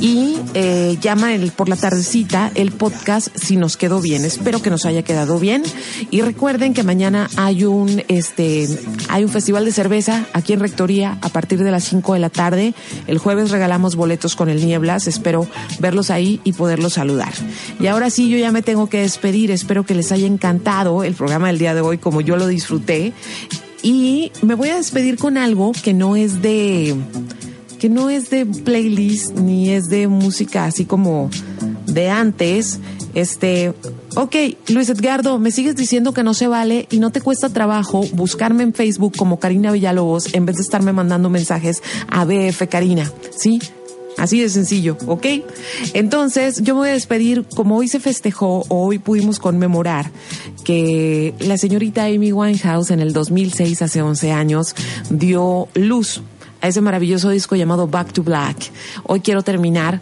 Y 0.00 0.36
eh, 0.54 0.98
llama 1.00 1.34
el, 1.34 1.50
por 1.52 1.68
la 1.68 1.76
tardecita 1.76 2.50
el 2.54 2.72
podcast 2.72 3.28
si 3.34 3.56
nos 3.56 3.76
quedó 3.76 4.00
bien. 4.00 4.24
Espero 4.24 4.62
que 4.62 4.70
nos 4.70 4.84
haya 4.86 5.02
quedado 5.02 5.38
bien. 5.38 5.62
Y 6.10 6.20
recuerden 6.22 6.74
que 6.74 6.82
mañana 6.82 7.28
hay 7.36 7.64
un 7.64 8.02
este 8.08 8.68
hay 9.08 9.24
un 9.24 9.30
festival 9.30 9.64
de 9.64 9.72
cerveza 9.72 10.26
aquí 10.32 10.52
en 10.52 10.60
Rectoría 10.60 11.18
a 11.22 11.28
partir 11.28 11.62
de 11.62 11.70
las 11.70 11.84
5 11.84 12.14
de 12.14 12.20
la 12.20 12.30
tarde. 12.30 12.74
El 13.06 13.18
jueves 13.18 13.50
regalamos 13.50 13.96
boletos 13.96 14.36
con 14.36 14.48
el 14.48 14.64
Nieblas. 14.64 15.06
Espero 15.06 15.46
verlos 15.80 16.10
ahí 16.10 16.40
y 16.44 16.52
poderlos 16.52 16.94
saludar. 16.94 17.32
Y 17.80 17.86
ahora 17.86 18.10
sí, 18.10 18.28
yo 18.28 18.38
ya 18.38 18.52
me 18.52 18.62
tengo 18.62 18.88
que 18.88 19.00
despedir. 19.00 19.50
Espero 19.50 19.84
que 19.84 19.94
les 19.94 20.12
haya 20.12 20.26
encantado 20.26 21.04
el 21.04 21.14
programa 21.14 21.48
del 21.48 21.58
día 21.58 21.74
de 21.74 21.80
hoy 21.80 21.98
como 21.98 22.20
yo 22.20 22.36
lo 22.36 22.46
disfruté. 22.46 23.12
Y 23.82 24.32
me 24.42 24.54
voy 24.54 24.68
a 24.68 24.76
despedir 24.76 25.18
con 25.18 25.36
algo 25.36 25.72
que 25.72 25.92
no 25.92 26.16
es 26.16 26.40
de 26.42 26.96
que 27.82 27.88
no 27.88 28.10
es 28.10 28.30
de 28.30 28.46
playlist 28.46 29.32
ni 29.38 29.70
es 29.70 29.88
de 29.88 30.06
música 30.06 30.66
así 30.66 30.84
como 30.84 31.30
de 31.86 32.10
antes. 32.10 32.78
Este, 33.12 33.74
ok, 34.14 34.36
Luis 34.68 34.88
Edgardo, 34.88 35.40
me 35.40 35.50
sigues 35.50 35.74
diciendo 35.74 36.14
que 36.14 36.22
no 36.22 36.32
se 36.32 36.46
vale 36.46 36.86
y 36.92 37.00
no 37.00 37.10
te 37.10 37.20
cuesta 37.20 37.48
trabajo 37.48 38.04
buscarme 38.12 38.62
en 38.62 38.72
Facebook 38.72 39.16
como 39.16 39.40
Karina 39.40 39.72
Villalobos 39.72 40.32
en 40.32 40.46
vez 40.46 40.56
de 40.56 40.62
estarme 40.62 40.92
mandando 40.92 41.28
mensajes 41.28 41.82
a 42.08 42.24
BF 42.24 42.68
Karina, 42.68 43.10
¿sí? 43.36 43.58
Así 44.22 44.40
de 44.40 44.48
sencillo, 44.48 44.96
¿ok? 45.08 45.26
Entonces, 45.94 46.62
yo 46.62 46.74
me 46.74 46.82
voy 46.82 46.90
a 46.90 46.92
despedir, 46.92 47.44
como 47.56 47.76
hoy 47.76 47.88
se 47.88 47.98
festejó, 47.98 48.64
hoy 48.68 49.00
pudimos 49.00 49.40
conmemorar 49.40 50.12
que 50.62 51.34
la 51.40 51.58
señorita 51.58 52.04
Amy 52.04 52.30
Winehouse 52.30 52.92
en 52.92 53.00
el 53.00 53.12
2006, 53.12 53.82
hace 53.82 54.00
11 54.00 54.30
años, 54.30 54.76
dio 55.10 55.66
luz 55.74 56.22
a 56.60 56.68
ese 56.68 56.80
maravilloso 56.80 57.30
disco 57.30 57.56
llamado 57.56 57.88
Back 57.88 58.12
to 58.12 58.22
Black. 58.22 58.70
Hoy 59.02 59.22
quiero 59.22 59.42
terminar 59.42 60.00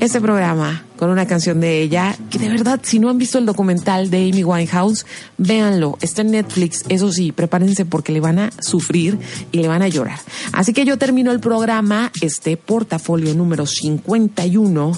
este 0.00 0.20
programa 0.20 0.84
con 0.96 1.10
una 1.10 1.26
canción 1.26 1.60
de 1.60 1.82
ella 1.82 2.16
que 2.30 2.38
de 2.38 2.48
verdad, 2.48 2.80
si 2.82 2.98
no 2.98 3.08
han 3.08 3.18
visto 3.18 3.38
el 3.38 3.46
documental 3.46 4.10
de 4.10 4.28
Amy 4.30 4.44
Winehouse, 4.44 5.06
véanlo. 5.36 5.96
Está 6.00 6.22
en 6.22 6.32
Netflix. 6.32 6.84
Eso 6.88 7.12
sí, 7.12 7.32
prepárense 7.32 7.84
porque 7.84 8.12
le 8.12 8.20
van 8.20 8.38
a 8.38 8.50
sufrir 8.60 9.18
y 9.52 9.58
le 9.58 9.68
van 9.68 9.82
a 9.82 9.88
llorar. 9.88 10.18
Así 10.52 10.72
que 10.72 10.84
yo 10.84 10.98
termino 10.98 11.32
el 11.32 11.40
programa, 11.40 12.10
este 12.20 12.56
portafolio 12.56 13.34
número 13.34 13.66
51, 13.66 14.92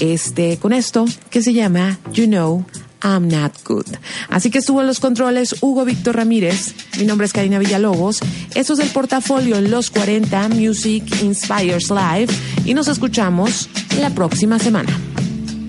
este, 0.00 0.58
con 0.58 0.72
esto 0.72 1.04
que 1.30 1.42
se 1.42 1.52
llama 1.52 1.98
You 2.12 2.26
Know 2.26 2.64
I'm 3.04 3.28
Not 3.28 3.52
Good. 3.64 3.86
Así 4.30 4.50
que 4.50 4.58
estuvo 4.58 4.80
en 4.80 4.86
los 4.86 4.98
controles 4.98 5.56
Hugo 5.60 5.84
Víctor 5.84 6.16
Ramírez. 6.16 6.74
Mi 6.98 7.04
nombre 7.04 7.26
es 7.26 7.32
Karina 7.32 7.58
Villalobos. 7.58 8.20
Esto 8.54 8.72
es 8.72 8.78
el 8.80 8.88
portafolio 8.88 9.60
Los 9.60 9.90
40 9.90 10.48
Music 10.48 11.04
Inspires 11.22 11.90
Live. 11.90 12.32
Y 12.64 12.74
nos 12.74 12.88
escuchamos 12.88 13.68
la 14.00 14.10
próxima 14.10 14.58
semana. 14.58 14.98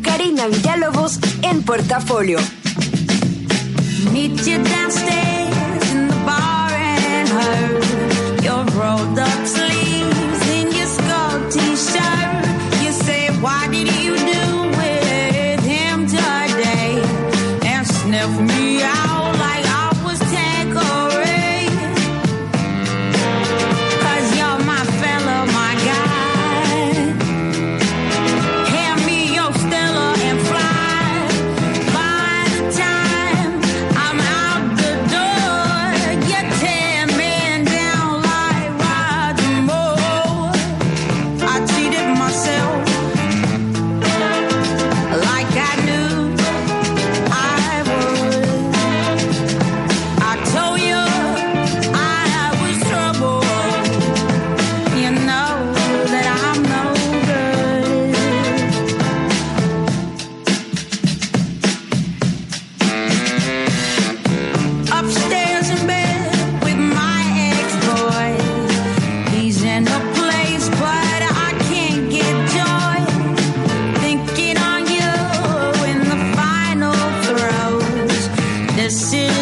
Karina 0.01 0.47
Villalobos 0.47 1.19
en 1.41 1.61
portafolio. 1.63 2.39
Meet 4.11 4.45
you 4.45 4.57
downstairs 4.63 5.91
in 5.91 6.07
the 6.07 6.15
bar 6.25 6.55
rolled 8.75 9.19
up 9.19 9.64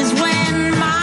is 0.03 0.13
when 0.19 0.71
my 0.79 1.02